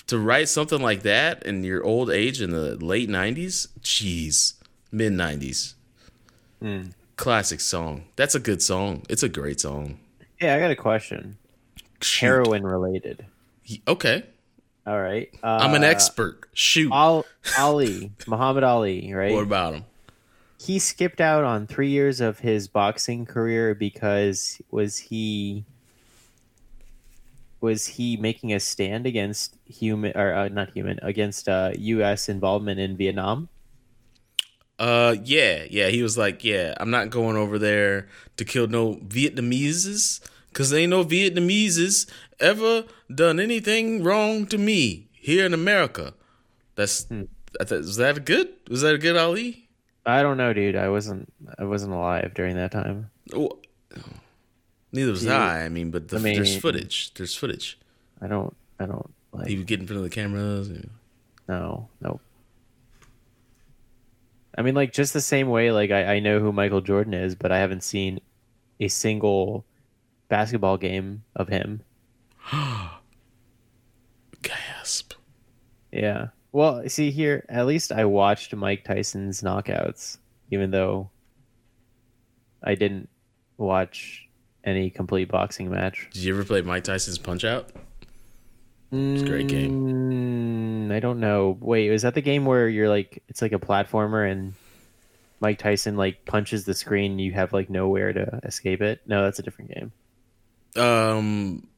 [0.07, 4.55] to write something like that in your old age in the late 90s, jeez,
[4.91, 5.75] mid 90s.
[7.17, 8.05] Classic song.
[8.17, 9.03] That's a good song.
[9.09, 9.99] It's a great song.
[10.37, 11.39] Hey, I got a question.
[12.01, 12.27] Shoot.
[12.27, 13.27] Heroin related.
[13.87, 14.25] Okay.
[14.87, 15.29] All right.
[15.43, 16.49] Uh, I'm an expert.
[16.53, 16.91] Shoot.
[16.93, 17.25] Al-
[17.59, 19.33] Ali, Muhammad Ali, right?
[19.33, 19.85] What about him?
[20.67, 25.65] He skipped out on three years of his boxing career because was he
[27.61, 32.29] was he making a stand against human or uh, not human against uh, U.S.
[32.29, 33.49] involvement in Vietnam?
[34.79, 35.89] Uh, yeah, yeah.
[35.89, 40.91] He was like, yeah, I'm not going over there to kill no Vietnameses because ain't
[40.91, 42.09] no Vietnameses
[42.39, 46.15] ever done anything wrong to me here in America.
[46.77, 48.49] That's I thought, was that good?
[48.69, 49.69] Was that a good Ali?
[50.05, 50.77] I don't know, dude.
[50.77, 53.11] I wasn't I wasn't alive during that time.
[53.35, 53.59] Oh,
[54.93, 55.39] neither was Yeah.
[55.39, 55.65] I.
[55.65, 57.15] I mean, but the, I mean- there's footage.
[57.15, 57.79] There's footage.
[58.21, 60.69] I don't I don't like He would get in front of the cameras.
[60.69, 60.91] and-
[61.49, 62.21] no no.
[64.57, 67.35] I mean, like just the same way, like I, I know who Michael Jordan is,
[67.35, 68.21] but I haven't seen
[68.81, 69.65] a single
[70.29, 71.81] basketball game of him.
[74.43, 75.15] Gasp.
[75.91, 76.29] Yeah.
[76.53, 80.19] Well, see here, at least I watched Mike Tyson's knockouts,
[80.51, 81.11] even though
[82.63, 83.09] I didn't
[83.57, 84.29] watch
[84.63, 86.09] any complete boxing match.
[86.13, 87.71] Did you ever play Mike Tyson's Punch Out?
[88.93, 90.91] It's a great game.
[90.91, 91.57] Mm, I don't know.
[91.61, 94.53] Wait, was that the game where you're like it's like a platformer and
[95.41, 99.01] Mike Tyson like punches the screen and you have like nowhere to escape it?
[99.07, 99.93] No, that's a different game.
[100.77, 101.69] Um,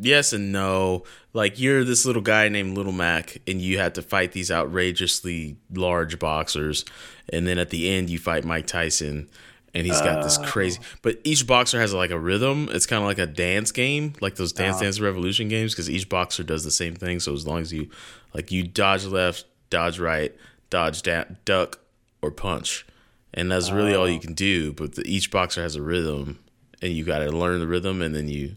[0.00, 1.04] yes and no.
[1.32, 5.56] Like you're this little guy named Little Mac, and you have to fight these outrageously
[5.72, 6.84] large boxers,
[7.28, 9.28] and then at the end you fight Mike Tyson,
[9.74, 10.46] and he's got this uh.
[10.46, 10.80] crazy.
[11.02, 12.68] But each boxer has like a rhythm.
[12.72, 14.64] It's kind of like a dance game, like those uh-huh.
[14.64, 17.20] Dance Dance Revolution games, because each boxer does the same thing.
[17.20, 17.90] So as long as you
[18.32, 20.34] like you dodge left, dodge right,
[20.70, 21.80] dodge da- duck,
[22.22, 22.86] or punch,
[23.34, 24.22] and that's really all you uh.
[24.22, 24.72] can do.
[24.72, 26.38] But the, each boxer has a rhythm,
[26.80, 28.56] and you got to learn the rhythm, and then you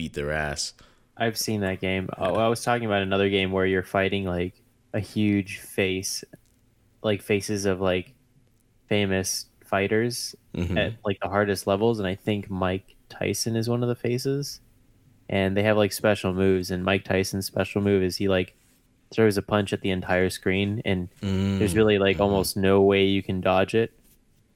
[0.00, 0.72] beat their ass.
[1.18, 2.08] I've seen that game.
[2.16, 4.54] Oh, I was talking about another game where you're fighting like
[4.94, 6.24] a huge face,
[7.02, 8.14] like faces of like
[8.88, 10.78] famous fighters Mhm.
[10.78, 14.60] at like the hardest levels, and I think Mike Tyson is one of the faces.
[15.28, 18.56] And they have like special moves, and Mike Tyson's special move is he like
[19.12, 23.22] throws a punch at the entire screen, and there's really like almost no way you
[23.22, 23.92] can dodge it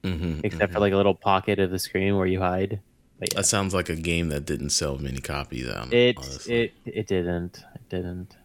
[0.03, 0.41] Mm-hmm.
[0.43, 2.79] except for like a little pocket of the screen where you hide.
[3.25, 5.67] But yeah, That sounds like a game that didn't sell many copies.
[5.69, 6.55] Um, it honestly.
[6.55, 8.35] it it didn't it didn't,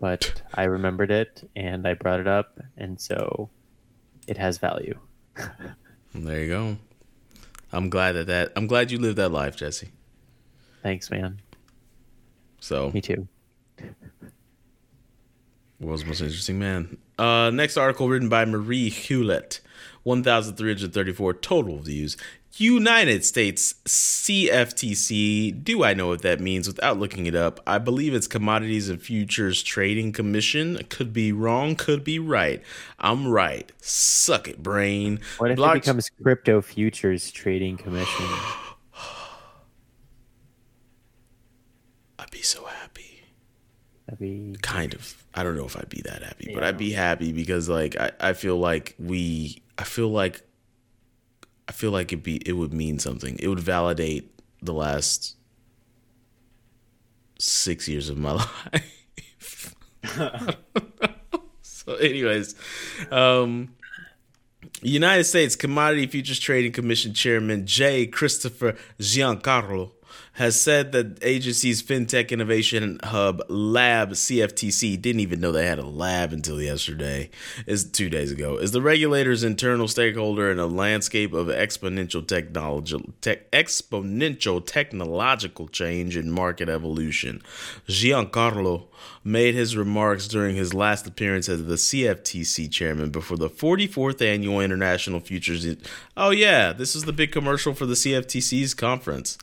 [0.00, 3.50] but I remembered it and I brought it up, and so
[4.26, 4.98] it has value.
[6.14, 6.76] There you go.
[7.72, 9.90] I'm glad that that I'm glad you lived that life, Jesse.
[10.82, 11.40] Thanks, man.
[12.60, 13.28] So Me too.
[15.80, 16.98] world's most interesting man.
[17.18, 19.60] Uh, next article written by Marie Huillet,
[20.04, 22.16] 1,334 total views.
[22.60, 25.64] United States CFTC.
[25.64, 27.60] Do I know what that means without looking it up?
[27.66, 30.78] I believe it's Commodities and Futures Trading Commission.
[30.88, 32.62] Could be wrong, could be right.
[32.98, 33.70] I'm right.
[33.80, 35.20] Suck it, brain.
[35.38, 38.26] What if Block- it becomes Crypto Futures Trading Commission?
[42.18, 43.22] I'd be so happy.
[44.06, 46.92] That'd be kind of i don't know if i'd be that happy but i'd be
[46.92, 50.47] happy because like I, I feel like we i feel like
[51.68, 55.36] i feel like it be it would mean something it would validate the last
[57.38, 58.32] six years of my
[58.72, 59.74] life
[61.62, 62.54] so anyways
[63.10, 63.74] um
[64.82, 68.06] United States Commodity Futures Trading Commission Chairman J.
[68.06, 69.92] Christopher Giancarlo
[70.38, 75.86] has said that agency's fintech innovation hub lab CFTC didn't even know they had a
[75.86, 77.28] lab until yesterday
[77.66, 82.96] is 2 days ago is the regulator's internal stakeholder in a landscape of exponential technology
[83.20, 87.42] tech, exponential technological change and market evolution
[87.88, 88.86] Giancarlo
[89.24, 94.60] made his remarks during his last appearance as the CFTC chairman before the 44th annual
[94.60, 95.66] International Futures.
[96.16, 99.36] Oh, yeah, this is the big commercial for the CFTC's conference.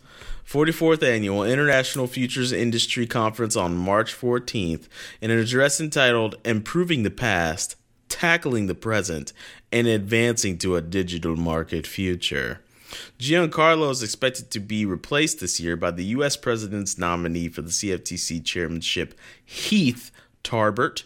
[0.48, 4.88] 44th annual International Futures Industry Conference on March 14th
[5.20, 7.76] in an address entitled Improving the Past,
[8.10, 9.34] Tackling the Present,
[9.72, 12.62] and Advancing to a Digital Market Future.
[13.18, 16.38] Giancarlo is expected to be replaced this year by the U.S.
[16.38, 20.12] president's nominee for the CFTC chairmanship, Heath
[20.44, 21.06] Tarbert.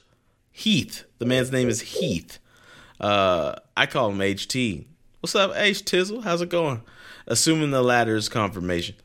[0.52, 1.06] Heath.
[1.20, 2.40] The man's name is Heath.
[3.00, 4.86] Uh, I call him HT.
[5.22, 6.24] What's up, H Tizzle?
[6.24, 6.82] How's it going?
[7.26, 8.96] Assuming the latter's confirmation.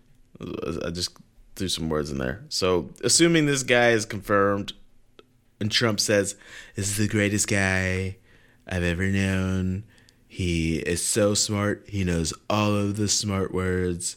[0.84, 1.16] I just
[1.56, 2.44] threw some words in there.
[2.48, 4.72] So, assuming this guy is confirmed,
[5.60, 6.36] and Trump says,
[6.74, 8.16] This is the greatest guy
[8.66, 9.84] I've ever known.
[10.26, 11.84] He is so smart.
[11.88, 14.16] He knows all of the smart words.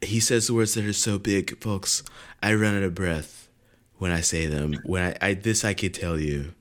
[0.00, 2.02] He says the words that are so big, folks.
[2.42, 3.48] I run out of breath
[3.98, 4.74] when I say them.
[4.84, 6.54] When I, I this I could tell you,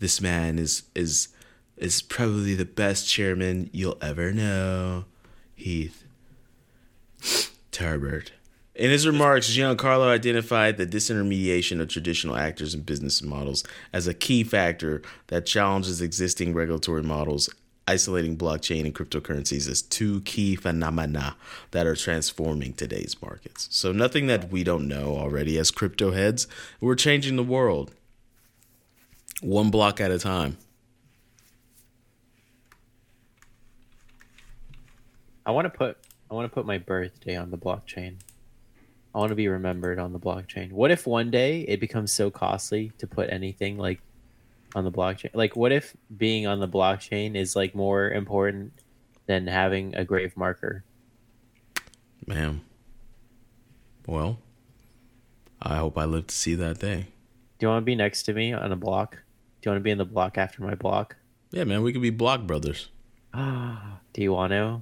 [0.00, 1.28] this man is is
[1.76, 5.04] is probably the best chairman you'll ever know.
[5.54, 6.04] Heath
[7.74, 8.30] Tarbert.
[8.76, 14.14] In his remarks, Giancarlo identified the disintermediation of traditional actors and business models as a
[14.14, 17.48] key factor that challenges existing regulatory models,
[17.86, 21.36] isolating blockchain and cryptocurrencies as two key phenomena
[21.72, 23.68] that are transforming today's markets.
[23.70, 26.46] So, nothing that we don't know already as crypto heads,
[26.80, 27.92] we're changing the world
[29.40, 30.56] one block at a time.
[35.46, 35.98] I want to put
[36.30, 38.16] I want to put my birthday on the blockchain.
[39.14, 40.72] I want to be remembered on the blockchain.
[40.72, 44.00] What if one day it becomes so costly to put anything like
[44.74, 45.30] on the blockchain?
[45.34, 48.72] Like, what if being on the blockchain is like more important
[49.26, 50.82] than having a grave marker?
[52.26, 52.62] Man.
[54.06, 54.38] Well,
[55.62, 57.06] I hope I live to see that day.
[57.58, 59.12] Do you want to be next to me on a block?
[59.60, 61.16] Do you want to be in the block after my block?
[61.52, 62.88] Yeah, man, we could be block brothers.
[63.32, 64.80] Ah, do you want to?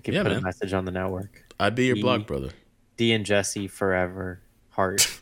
[0.00, 0.44] We can Yeah, put a man.
[0.44, 1.44] message on the network.
[1.60, 2.48] I'd be your Ye- block brother.
[2.96, 4.40] D and Jesse forever.
[4.70, 5.20] Heart.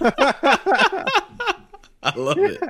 [0.00, 1.02] I
[2.14, 2.62] love it.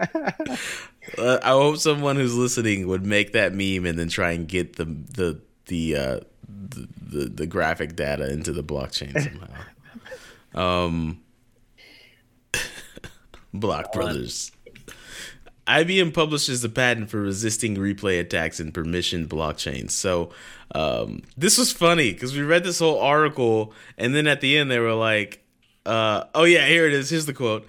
[1.19, 4.77] uh, I hope someone who's listening would make that meme and then try and get
[4.77, 9.13] the the the uh, the, the, the graphic data into the blockchain
[10.55, 10.55] somehow.
[10.87, 11.21] um,
[13.53, 14.51] Block Brothers.
[15.69, 19.91] IBM publishes the patent for resisting replay attacks in permissioned blockchains.
[19.91, 20.31] So
[20.75, 24.71] um, this was funny because we read this whole article, and then at the end
[24.71, 25.45] they were like,
[25.85, 27.11] uh, "Oh yeah, here it is.
[27.11, 27.67] Here's the quote."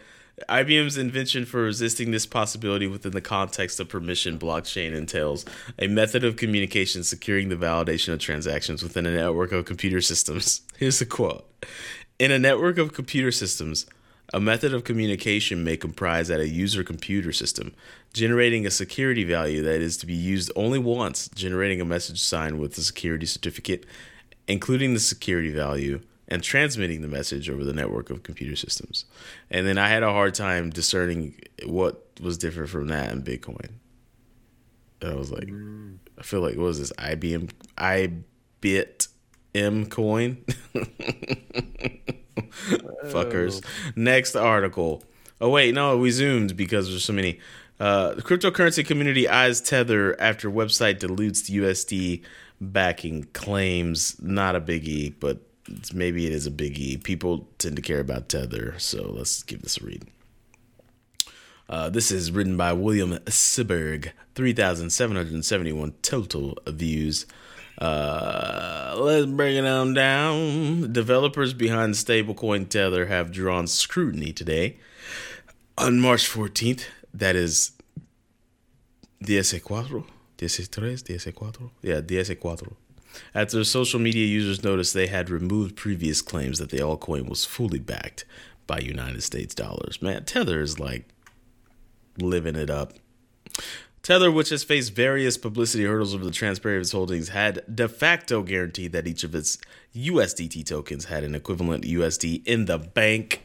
[0.47, 5.43] IBM's invention for resisting this possibility within the context of permission blockchain entails
[5.77, 10.61] a method of communication securing the validation of transactions within a network of computer systems.
[10.77, 11.45] Here's the quote
[12.17, 13.85] In a network of computer systems,
[14.33, 17.73] a method of communication may comprise at a user computer system,
[18.13, 22.59] generating a security value that is to be used only once, generating a message signed
[22.59, 23.85] with the security certificate,
[24.47, 29.05] including the security value, and transmitting the message over the network of computer systems.
[29.49, 33.71] And then I had a hard time discerning what was different from that in Bitcoin.
[35.01, 35.49] And I was like,
[36.17, 39.07] I feel like what was this IBM IBIT
[39.55, 40.45] M coin?
[43.05, 43.63] Fuckers.
[43.95, 45.03] Next article.
[45.41, 47.39] Oh wait, no, we zoomed because there's so many.
[47.79, 52.23] Uh, the cryptocurrency community eyes Tether after website dilutes USD
[52.59, 54.21] backing claims.
[54.21, 55.39] Not a biggie, but
[55.93, 57.01] maybe it is a biggie.
[57.01, 60.05] People tend to care about Tether, so let's give this a read.
[61.69, 64.11] Uh, this is written by William Suberg.
[64.35, 67.25] 3,771 total views.
[67.79, 70.91] Uh, let's break it on down.
[70.91, 74.77] Developers behind stablecoin Tether have drawn scrutiny today.
[75.77, 77.71] On March 14th, that is
[79.23, 80.03] DS4,
[80.37, 82.73] DS3, DS4, yeah, DS4.
[83.33, 87.79] After social media users noticed they had removed previous claims that the altcoin was fully
[87.79, 88.25] backed
[88.67, 90.01] by United States dollars.
[90.01, 91.05] Man, Tether is like
[92.17, 92.93] living it up.
[94.01, 97.87] Tether, which has faced various publicity hurdles over the transparency of its holdings, had de
[97.87, 99.57] facto guaranteed that each of its
[99.95, 103.43] USDT tokens had an equivalent USD in the bank.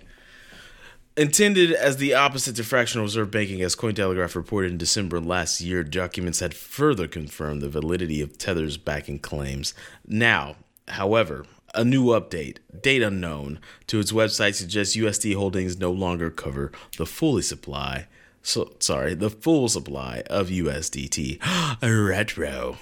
[1.16, 5.84] Intended as the opposite to fractional reserve banking, as Cointelegraph reported in December last year,
[5.84, 9.74] documents had further confirmed the validity of Tether's backing claims.
[10.06, 10.56] Now,
[10.88, 16.72] however, a new update, date unknown, to its website suggests USD holdings no longer cover
[16.96, 18.06] the fully supply
[18.44, 21.40] so sorry, the full supply of USDT.
[21.82, 22.76] Retro.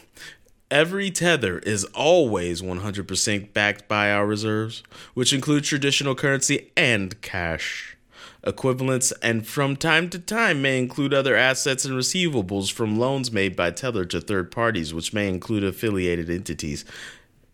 [0.71, 4.83] Every tether is always 100% backed by our reserves,
[5.15, 7.97] which include traditional currency and cash.
[8.45, 13.55] Equivalents and from time to time may include other assets and receivables from loans made
[13.55, 16.85] by Tether to third parties, which may include affiliated entities.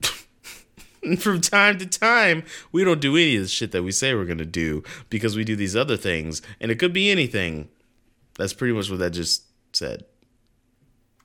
[1.18, 2.42] From time to time,
[2.72, 5.36] we don't do any of the shit that we say we're going to do because
[5.36, 7.68] we do these other things, and it could be anything.
[8.39, 9.43] That's pretty much what that just
[9.74, 10.07] said.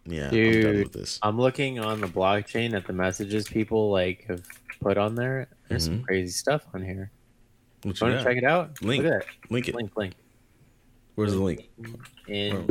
[0.06, 1.18] Yeah, I'm done with this.
[1.24, 4.44] I'm looking on the blockchain at the messages people like have
[4.82, 5.48] put on there.
[5.70, 5.98] There's Mm-hmm.
[6.00, 7.10] some crazy stuff on here.
[7.84, 8.82] What you Want to check it out?
[8.82, 9.06] Link.
[9.06, 9.76] At Link it.
[9.76, 10.14] Link, link.
[11.16, 11.70] Where's the link?
[12.28, 12.68] In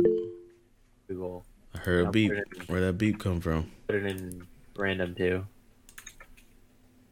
[1.07, 1.45] Google.
[1.73, 2.31] I heard a beep.
[2.67, 3.71] Where'd that beep come from?
[3.87, 5.45] Put it in random too.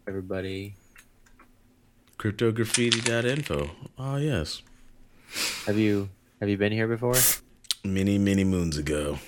[0.08, 0.76] Everybody,
[2.20, 3.70] Cryptograffiti.info.
[3.98, 4.62] Oh yes.
[5.66, 6.10] have you
[6.42, 7.16] have you been here before?
[7.86, 9.20] Many, many moons ago.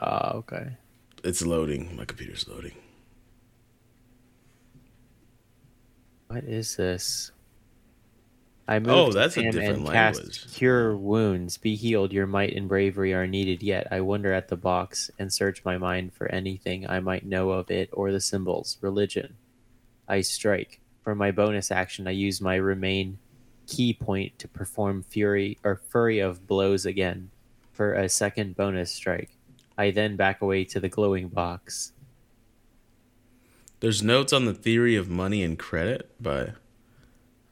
[0.00, 0.72] Oh, okay.
[1.22, 1.96] It's loading.
[1.96, 2.72] My computer's loading.
[6.26, 7.30] What is this?
[8.66, 10.42] I oh, moved Oh, to that's a different and language.
[10.42, 11.58] Cast cure wounds.
[11.58, 12.12] Be healed.
[12.12, 13.62] Your might and bravery are needed.
[13.62, 17.50] Yet I wonder at the box and search my mind for anything I might know
[17.50, 18.78] of it or the symbols.
[18.80, 19.36] Religion.
[20.08, 20.80] I strike.
[21.02, 23.18] For my bonus action, I use my remain
[23.66, 27.30] key point to perform fury or fury of blows again
[27.72, 29.30] for a second bonus strike.
[29.76, 31.92] I then back away to the glowing box.
[33.80, 36.52] There's notes on the theory of money and credit by.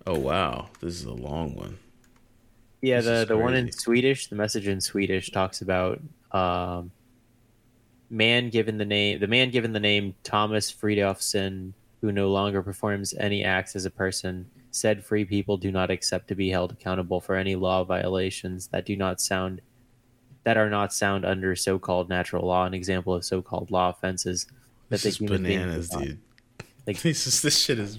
[0.06, 1.78] Oh wow, this is a long one.
[2.80, 3.70] Yeah, This the the one in.
[3.70, 6.00] Swedish, the message in Swedish talks about
[6.32, 6.90] um,
[8.10, 13.14] man given the name the man given the name Thomas Fridolfsson, who no longer performs
[13.14, 17.20] any acts as a person, said free people do not accept to be held accountable
[17.20, 19.60] for any law violations that do not sound
[20.44, 22.64] that are not sound under so-called natural law.
[22.64, 24.46] An example of so-called law offenses
[24.88, 26.18] that This the is human bananas, dude.
[26.86, 27.98] Like- this is this shit is.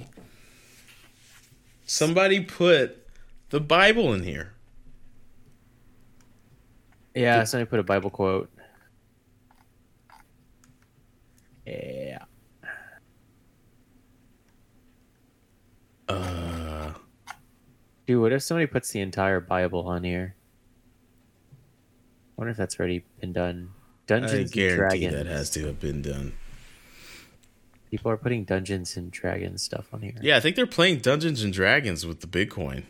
[1.86, 3.08] Somebody put
[3.50, 4.54] the Bible in here.
[7.16, 8.50] Yeah, somebody put a Bible quote.
[11.68, 12.24] Yeah.
[16.10, 16.53] Uh,
[18.06, 20.36] Dude, what if somebody puts the entire Bible on here?
[21.52, 21.56] I
[22.38, 23.70] wonder if that's already been done.
[23.74, 25.14] I Dungeons and guarantee Dragons.
[25.14, 26.34] that has to have been done.
[27.90, 30.16] People are putting Dungeons and Dragons stuff on here.
[30.22, 32.84] Yeah, I think they're playing Dungeons and Dragons with the Bitcoin.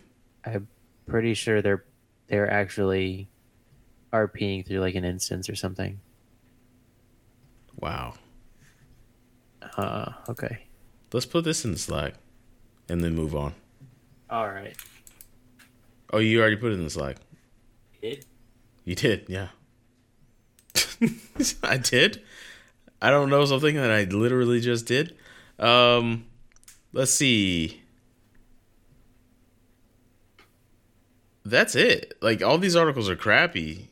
[0.46, 0.68] I'm
[1.06, 1.84] pretty sure they're
[2.28, 3.30] they're actually
[4.12, 6.00] RPing through like an instance or something.
[7.80, 8.16] Wow.
[9.78, 10.66] Uh, okay.
[11.12, 12.16] Let's put this in the Slack,
[12.90, 13.54] and then move on.
[14.30, 14.76] All right.
[16.14, 17.18] Oh, you already put it in the Slack.
[18.00, 18.24] Did
[18.86, 19.48] You did, yeah.
[21.64, 22.22] I did.
[23.02, 25.18] I don't know something that I literally just did.
[25.58, 26.26] Um,
[26.94, 27.82] let's see.
[31.44, 32.14] That's it.
[32.22, 33.90] Like all these articles are crappy,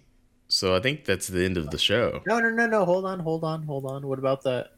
[0.48, 2.22] so I think that's the end of the show.
[2.28, 2.86] no, no, no, no.
[2.86, 4.08] Hold on, hold on, hold on.
[4.08, 4.70] What about the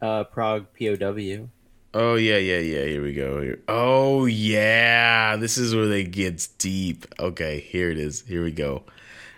[0.00, 1.48] uh, Prague POW?
[1.98, 2.84] Oh yeah, yeah, yeah.
[2.84, 3.40] Here we go.
[3.40, 3.58] Here.
[3.68, 7.06] Oh yeah, this is where they get deep.
[7.18, 8.20] Okay, here it is.
[8.20, 8.82] Here we go.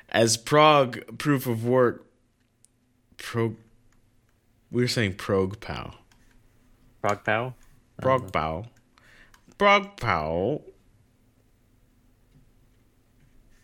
[0.09, 2.05] As Prague proof of work,
[3.17, 3.55] prog.
[4.73, 5.95] We were saying prog pow.
[7.01, 7.55] Prague POW?
[8.03, 8.65] Prog pow.
[9.57, 10.63] Prog pow.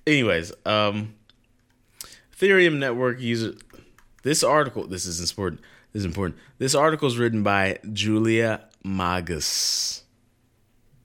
[0.06, 1.16] Anyways, um,
[2.32, 3.54] Ethereum network user.
[4.22, 4.86] This article.
[4.86, 5.62] This is important.
[5.92, 6.38] This is important.
[6.58, 10.02] This article is written by Julia Magas.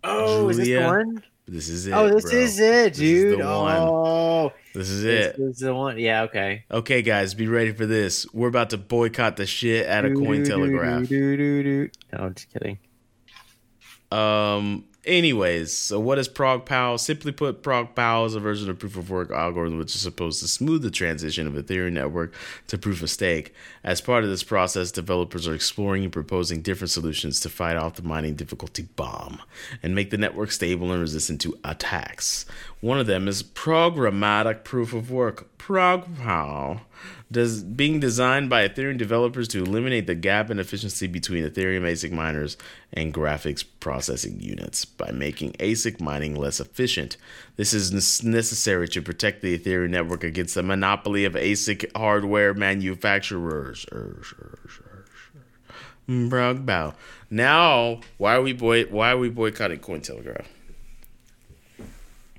[0.03, 1.23] Oh, is this the one?
[1.47, 1.93] This is it.
[1.93, 2.39] oh, this bro.
[2.39, 3.39] is it, This is the dude.
[3.39, 3.75] one.
[3.79, 5.35] oh, This is it.
[5.37, 5.97] this is the one.
[5.97, 6.63] Yeah, okay.
[6.69, 8.31] Okay, guys, be ready for this.
[8.33, 11.07] We're about to boycott the shit out of Cointelegraph.
[11.09, 11.91] Telegraph.
[12.13, 12.77] No, I'm just kidding.
[14.11, 14.85] Um.
[15.09, 16.95] Anyways, so what is Prog POW?
[16.97, 20.39] Simply put, Prog POW is a version of proof of work algorithm which is supposed
[20.41, 22.31] to smooth the transition of Ethereum network
[22.67, 23.51] to proof of stake.
[23.83, 27.95] As part of this process, developers are exploring and proposing different solutions to fight off
[27.95, 29.41] the mining difficulty bomb
[29.81, 32.45] and make the network stable and resistant to attacks.
[32.79, 35.57] One of them is programmatic proof of work.
[35.57, 36.81] Prog POW
[37.31, 42.11] does being designed by Ethereum developers to eliminate the gap in efficiency between Ethereum ASIC
[42.11, 42.57] miners
[42.91, 47.17] and graphics processing units by making ASIC mining less efficient.
[47.55, 53.85] This is necessary to protect the Ethereum network against the monopoly of ASIC hardware manufacturers.
[56.07, 56.95] Brog bow.
[57.29, 58.85] Now, why are we boy?
[58.85, 60.45] Why are we boycotting Cointelegraph?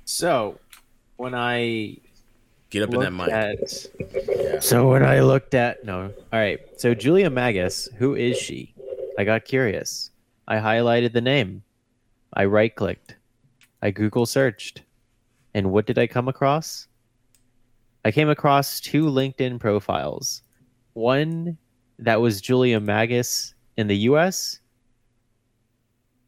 [0.03, 0.59] So,
[1.15, 1.95] when I
[2.71, 3.29] Get up in that mic.
[3.29, 6.57] at, so when I looked at no, all right.
[6.77, 8.73] So Julia Magas, who is she?
[9.19, 10.11] I got curious.
[10.47, 11.63] I highlighted the name.
[12.33, 13.17] I right clicked.
[13.81, 14.83] I Google searched,
[15.53, 16.87] and what did I come across?
[18.05, 20.41] I came across two LinkedIn profiles.
[20.93, 21.57] One
[21.99, 24.61] that was Julia Magas in the U.S.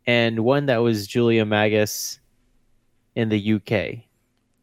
[0.05, 2.19] and one that was Julia Magas
[3.15, 4.07] in the U.K.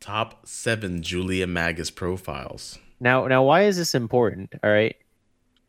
[0.01, 2.78] Top seven Julia Magas profiles.
[3.01, 4.55] Now, now, why is this important?
[4.64, 4.96] All right,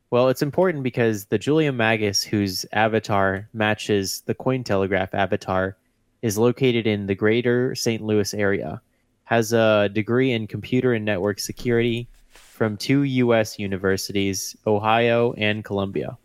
[0.10, 5.78] Well, it's important because the Julia Magas, whose avatar matches the Cointelegraph avatar,
[6.22, 8.02] is located in the greater St.
[8.02, 8.82] Louis area,
[9.24, 13.60] has a degree in computer and network security from two U.S.
[13.60, 16.18] universities, Ohio and Columbia.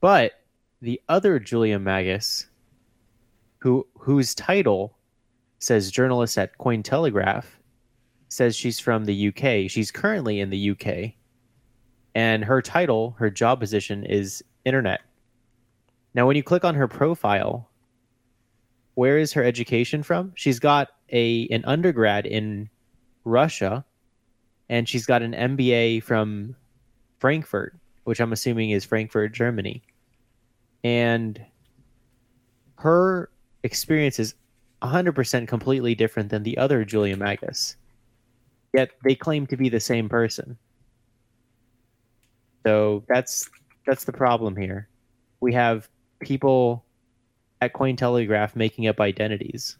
[0.00, 0.32] But
[0.82, 2.46] the other Julia Magas,
[3.58, 4.97] who whose title
[5.58, 7.44] says journalist at Cointelegraph,
[8.28, 9.70] says she's from the UK.
[9.70, 11.12] She's currently in the UK.
[12.14, 15.00] And her title, her job position is internet.
[16.14, 17.68] Now, when you click on her profile,
[18.94, 20.32] where is her education from?
[20.34, 22.68] She's got a an undergrad in
[23.24, 23.84] Russia,
[24.68, 26.56] and she's got an MBA from
[27.18, 29.82] Frankfurt, which I'm assuming is Frankfurt, Germany.
[30.82, 31.40] And
[32.76, 33.30] her
[33.62, 34.34] experience is
[34.82, 37.76] 100% completely different than the other Julia Magas.
[38.74, 40.58] Yet they claim to be the same person.
[42.66, 43.48] So that's
[43.86, 44.88] that's the problem here.
[45.40, 45.88] We have
[46.20, 46.84] people
[47.60, 49.76] at Cointelegraph making up identities.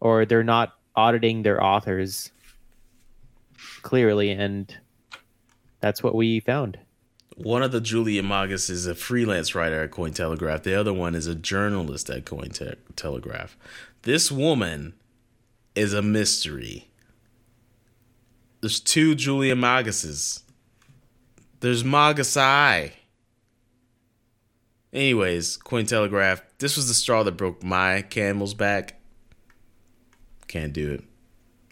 [0.00, 2.30] Or they're not auditing their authors
[3.82, 4.74] clearly and
[5.80, 6.78] that's what we found.
[7.36, 10.62] One of the Julia Magas is a freelance writer at Cointelegraph.
[10.62, 13.50] The other one is a journalist at Cointelegraph.
[14.02, 14.94] This woman
[15.74, 16.90] is a mystery.
[18.60, 20.42] There's two Julia Magases.
[21.60, 22.92] There's Magasai.
[24.92, 29.00] Anyways, Cointelegraph, this was the straw that broke my camel's back.
[30.48, 31.04] Can't do it.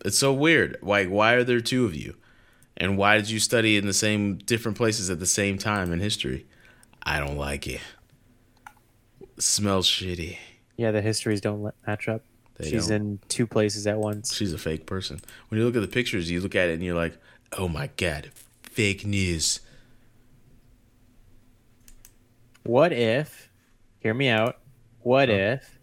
[0.04, 0.78] It's so weird.
[0.80, 2.16] Like, why are there two of you?
[2.80, 6.00] And why did you study in the same different places at the same time in
[6.00, 6.46] history?
[7.02, 7.82] I don't like it.
[9.20, 10.38] it smells shitty.
[10.78, 12.22] Yeah, the histories don't match up.
[12.56, 12.96] They She's don't.
[12.96, 14.34] in two places at once.
[14.34, 15.20] She's a fake person.
[15.48, 17.18] When you look at the pictures, you look at it and you're like,
[17.58, 18.30] oh my god,
[18.62, 19.60] fake news.
[22.62, 23.50] What if,
[23.98, 24.58] hear me out,
[25.00, 25.78] what if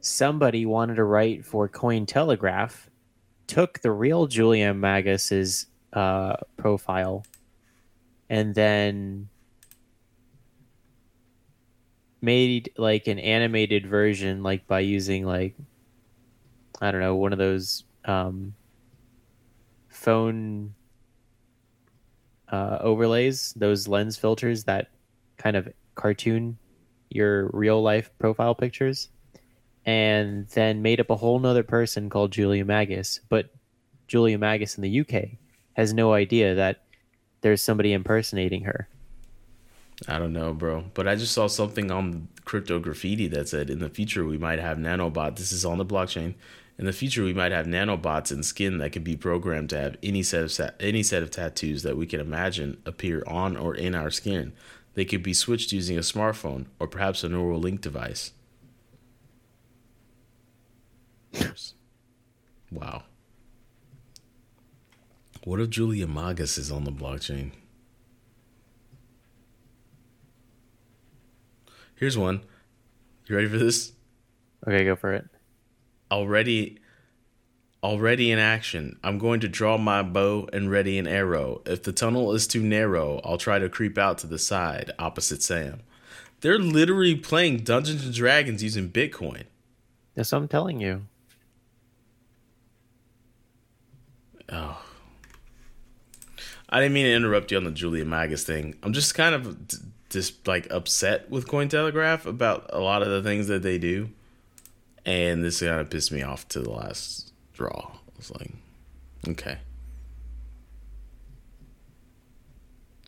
[0.00, 2.88] somebody wanted to write for Cointelegraph,
[3.46, 7.24] took the real Julia Magas's uh, profile,
[8.28, 9.28] and then
[12.20, 15.54] made like an animated version, like by using like,
[16.80, 18.54] I don't know, one of those um,
[19.88, 20.74] phone
[22.50, 24.88] uh, overlays, those lens filters that
[25.36, 26.58] kind of cartoon
[27.10, 29.08] your real life profile pictures
[29.84, 33.20] and then made up a whole nother person called Julia Magas.
[33.28, 33.50] But
[34.08, 35.38] Julia Magas in the UK
[35.76, 36.80] has no idea that
[37.42, 38.88] there's somebody impersonating her.
[40.08, 40.86] I don't know, bro.
[40.94, 44.58] But I just saw something on crypto graffiti that said in the future we might
[44.58, 45.36] have nanobot.
[45.36, 46.34] This is on the blockchain.
[46.78, 49.96] In the future, we might have nanobots in skin that can be programmed to have
[50.02, 53.74] any set of sa- any set of tattoos that we can imagine appear on or
[53.74, 54.52] in our skin.
[54.94, 58.32] They could be switched using a smartphone or perhaps a neural link device.
[62.72, 63.04] Wow.
[65.46, 67.52] What if Julia Magas is on the blockchain?
[71.94, 72.40] Here's one.
[73.28, 73.92] You ready for this?
[74.66, 75.28] Okay, go for it.
[76.10, 76.80] Already
[77.80, 78.98] already in action.
[79.04, 81.62] I'm going to draw my bow and ready an arrow.
[81.64, 85.44] If the tunnel is too narrow, I'll try to creep out to the side opposite
[85.44, 85.82] Sam.
[86.40, 89.44] They're literally playing Dungeons and Dragons using Bitcoin.
[90.16, 91.02] That's what I'm telling you.
[94.48, 94.82] Oh.
[96.68, 98.74] I didn't mean to interrupt you on the Julia Magas thing.
[98.82, 99.76] I'm just kind of d-
[100.10, 104.10] just like upset with Cointelegraph about a lot of the things that they do.
[105.04, 107.92] And this kind of pissed me off to the last draw.
[107.92, 108.50] I was like,
[109.28, 109.58] okay.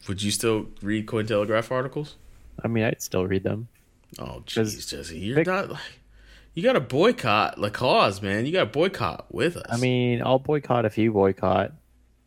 [0.06, 2.16] Would you still read Cointelegraph articles?
[2.64, 3.68] I mean, I'd still read them.
[4.18, 5.18] Oh, jeez, Jesse.
[5.18, 6.00] You're not like.
[6.54, 8.46] You got to boycott the cause, man.
[8.46, 9.66] You got to boycott with us.
[9.68, 11.72] I mean, I'll boycott if you boycott.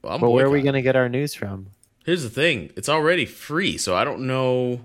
[0.01, 1.67] But where are we going to get our news from?
[2.05, 4.81] Here's the thing: it's already free, so I don't know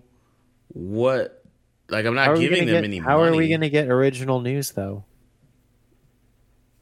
[0.69, 1.43] what.
[1.89, 3.31] Like, I'm not giving them get- any How money.
[3.33, 5.05] are we going to get original news, though?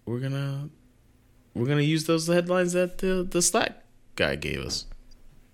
[0.06, 0.68] We're gonna
[1.54, 3.82] we're gonna use those headlines that the the Slack
[4.16, 4.86] guy gave us.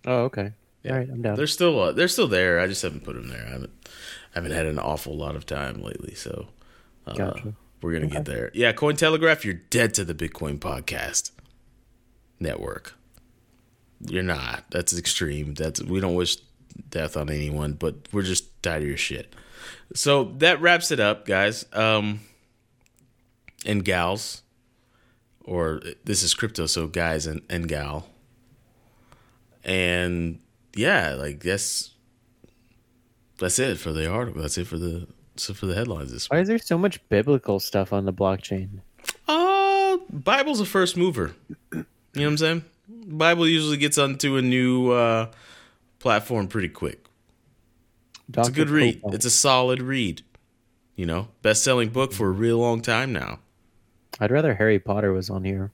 [0.07, 0.53] Oh, okay.
[0.83, 0.93] Yeah.
[0.93, 1.37] All right, I'm down.
[1.37, 2.59] They're still uh, they're still there.
[2.59, 3.45] I just haven't put them there.
[3.47, 6.49] I haven't I haven't had an awful lot of time lately, so
[7.07, 7.55] uh, Gotcha.
[7.81, 8.51] we're gonna get there.
[8.55, 11.31] Yeah, Cointelegraph, you're dead to the Bitcoin podcast
[12.41, 12.95] network.
[14.01, 14.65] You're not.
[14.71, 15.55] That's extreme.
[15.55, 16.37] That's we don't wish
[16.89, 19.35] death on anyone, but we're just tired of your shit.
[19.95, 21.67] So that wraps it up, guys.
[21.73, 22.21] Um,
[23.67, 24.43] and gals,
[25.45, 28.09] or this is crypto, so guys and, and gal.
[29.65, 30.41] and
[30.75, 31.91] yeah, like that's
[33.39, 34.41] that's it for the article.
[34.41, 36.37] That's it for the so for the headlines this week.
[36.37, 38.81] Why is there so much biblical stuff on the blockchain?
[39.29, 41.35] Uh Bible's a first mover.
[42.15, 42.65] You know what I'm saying?
[42.89, 45.31] Bible usually gets onto a new uh
[45.99, 47.05] platform pretty quick.
[48.29, 48.53] It's a Dr.
[48.53, 49.01] good read.
[49.07, 50.23] It's a solid read.
[50.97, 53.39] You know, best selling book for a real long time now.
[54.19, 55.71] I'd rather Harry Potter was on here.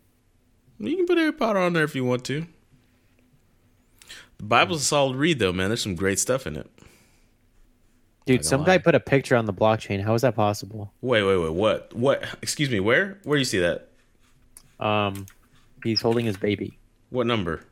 [0.79, 2.47] You can put Harry Potter on there if you want to.
[4.39, 5.71] The Bible's a solid read though, man.
[5.71, 6.71] There's some great stuff in it.
[8.27, 10.03] Dude, some gonna guy put a picture on the blockchain.
[10.03, 10.93] How is that possible?
[11.01, 11.53] Wait, wait, wait.
[11.53, 11.95] What?
[11.95, 12.25] What?
[12.43, 12.81] Excuse me.
[12.81, 13.19] Where?
[13.23, 13.89] Where do you see that?
[14.81, 15.27] Um,
[15.87, 16.79] he's holding his baby.
[17.11, 17.63] What number?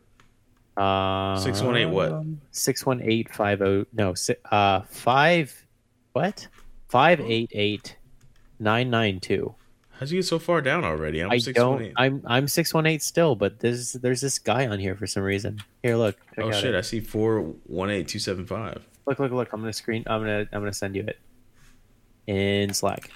[0.76, 2.24] Uh, 618 what?
[2.50, 3.86] Six one eight five zero.
[3.92, 5.66] No, si- uh, five.
[6.12, 6.48] What?
[6.88, 7.96] Five eight eight
[8.58, 9.54] nine nine two.
[9.98, 11.20] How'd you get so far down already?
[11.22, 11.74] I'm I six don't.
[11.74, 11.92] one eight.
[11.96, 15.22] I'm I'm six one eight still, but there's there's this guy on here for some
[15.22, 15.60] reason.
[15.82, 16.16] Here, look.
[16.38, 16.74] Oh shit!
[16.74, 16.78] it.
[16.78, 18.84] I see four one eight two seven five.
[19.06, 19.52] Look, look, look.
[19.52, 20.02] I'm gonna screen.
[20.08, 21.18] I'm gonna I'm gonna send you it
[22.26, 23.10] in Slack.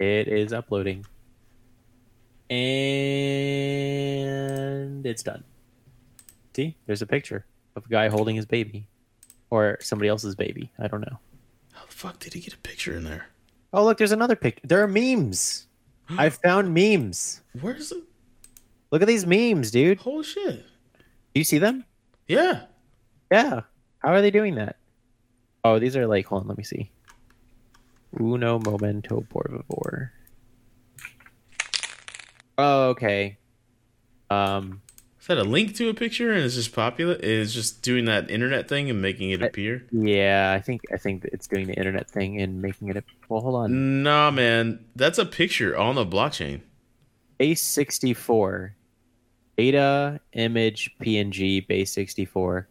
[0.00, 1.04] It is uploading,
[2.48, 2.56] and
[5.04, 5.44] it's done.
[6.56, 7.44] See, there's a picture
[7.76, 8.86] of a guy holding his baby,
[9.50, 10.72] or somebody else's baby.
[10.78, 11.18] I don't know.
[11.72, 13.26] How the fuck did he get a picture in there?
[13.74, 14.66] Oh, look, there's another picture.
[14.66, 15.66] There are memes.
[16.16, 17.42] I found memes.
[17.60, 18.02] Where's it?
[18.90, 19.98] Look at these memes, dude.
[19.98, 20.64] Holy shit!
[20.94, 21.84] Do you see them?
[22.26, 22.62] Yeah.
[23.30, 23.60] Yeah.
[23.98, 24.76] How are they doing that?
[25.62, 26.90] Oh, these are like, hold on, let me see.
[28.18, 30.12] Uno momento por favor.
[32.58, 33.38] Oh, okay.
[34.28, 34.82] Um,
[35.20, 37.14] Is that a link to a picture and it's just popular?
[37.20, 39.86] It's just doing that internet thing and making it I- appear?
[39.92, 42.96] yeah, I think I think it's doing the internet thing and making it.
[42.96, 44.02] A, well, hold on.
[44.02, 44.84] Nah, man.
[44.96, 46.60] That's a picture on the blockchain.
[47.38, 48.74] Base sixty four,
[49.56, 52.68] data image PNG base sixty four.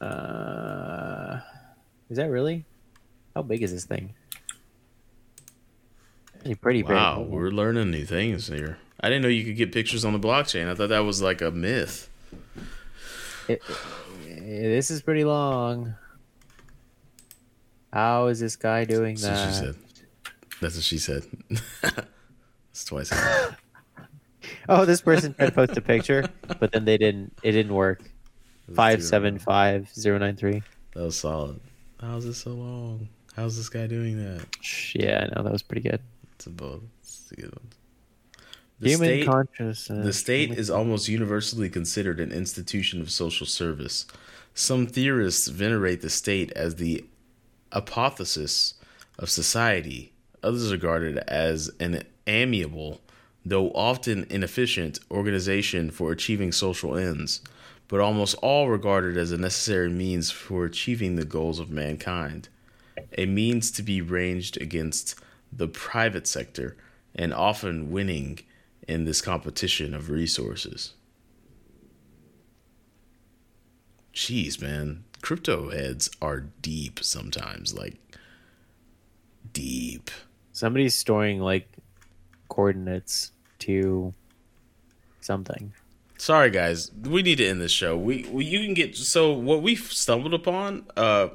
[0.00, 1.40] Uh,
[2.10, 2.64] is that really?
[3.38, 4.14] How big is this thing?
[6.38, 6.90] Actually pretty big.
[6.90, 8.78] Wow, we're learning new things here.
[9.00, 10.68] I didn't know you could get pictures on the blockchain.
[10.68, 12.10] I thought that was like a myth.
[13.46, 13.62] It-
[14.26, 15.94] this is pretty long.
[17.92, 19.52] How is this guy doing That's what that?
[19.52, 19.74] she said.
[20.60, 21.22] That's what she said.
[21.82, 23.12] That's twice.
[24.68, 26.24] Oh, this person tried to post a picture,
[26.58, 27.38] but then they didn't.
[27.44, 28.02] It didn't work.
[28.74, 30.62] Five seven five zero nine three.
[30.94, 31.60] That was solid.
[32.00, 33.08] How's this so long?
[33.38, 34.44] How's this guy doing that?
[34.96, 36.00] Yeah, I know that was pretty good.
[36.34, 36.82] It's a both.
[37.02, 37.68] It's a good one.
[38.80, 40.04] The Human state, consciousness.
[40.04, 44.06] the state is almost universally considered an institution of social service.
[44.54, 47.04] Some theorists venerate the state as the
[47.70, 48.74] apotheosis
[49.20, 50.12] of society.
[50.42, 53.00] Others regard it as an amiable,
[53.46, 57.40] though often inefficient, organization for achieving social ends,
[57.86, 62.48] but almost all regard it as a necessary means for achieving the goals of mankind.
[63.16, 65.14] A means to be ranged against
[65.52, 66.76] the private sector
[67.14, 68.40] and often winning
[68.86, 70.94] in this competition of resources.
[74.14, 75.04] Jeez, man.
[75.20, 77.96] Crypto heads are deep sometimes, like
[79.52, 80.10] deep.
[80.52, 81.68] Somebody's storing like
[82.48, 84.14] coordinates to
[85.20, 85.72] something.
[86.16, 86.90] Sorry, guys.
[86.92, 87.96] We need to end this show.
[87.96, 91.28] We, we you can get so what we stumbled upon, uh,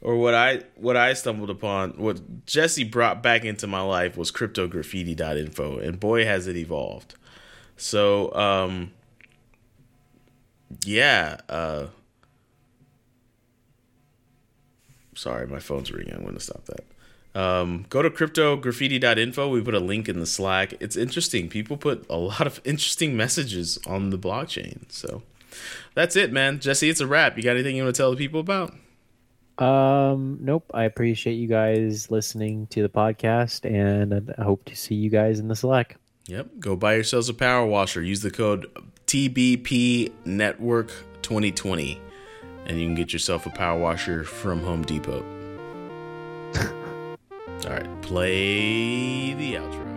[0.00, 4.30] or what I what I stumbled upon, what Jesse brought back into my life was
[4.30, 7.14] cryptograffiti.info, and boy has it evolved.
[7.76, 8.92] So, um,
[10.84, 11.38] yeah.
[11.48, 11.86] Uh,
[15.14, 16.14] sorry, my phone's ringing.
[16.14, 16.84] I'm going to stop that.
[17.40, 19.48] Um, go to cryptograffiti.info.
[19.48, 20.74] We put a link in the Slack.
[20.80, 21.48] It's interesting.
[21.48, 24.90] People put a lot of interesting messages on the blockchain.
[24.90, 25.22] So
[25.94, 26.58] that's it, man.
[26.58, 27.36] Jesse, it's a wrap.
[27.36, 28.74] You got anything you want to tell the people about?
[29.58, 30.70] Um, nope.
[30.72, 35.40] I appreciate you guys listening to the podcast, and I hope to see you guys
[35.40, 35.96] in the Slack.
[36.26, 36.60] Yep.
[36.60, 38.02] Go buy yourselves a power washer.
[38.02, 38.66] Use the code
[39.06, 40.88] TBP Network
[41.22, 42.00] 2020,
[42.66, 45.24] and you can get yourself a power washer from Home Depot.
[47.64, 49.87] All right, play the outro.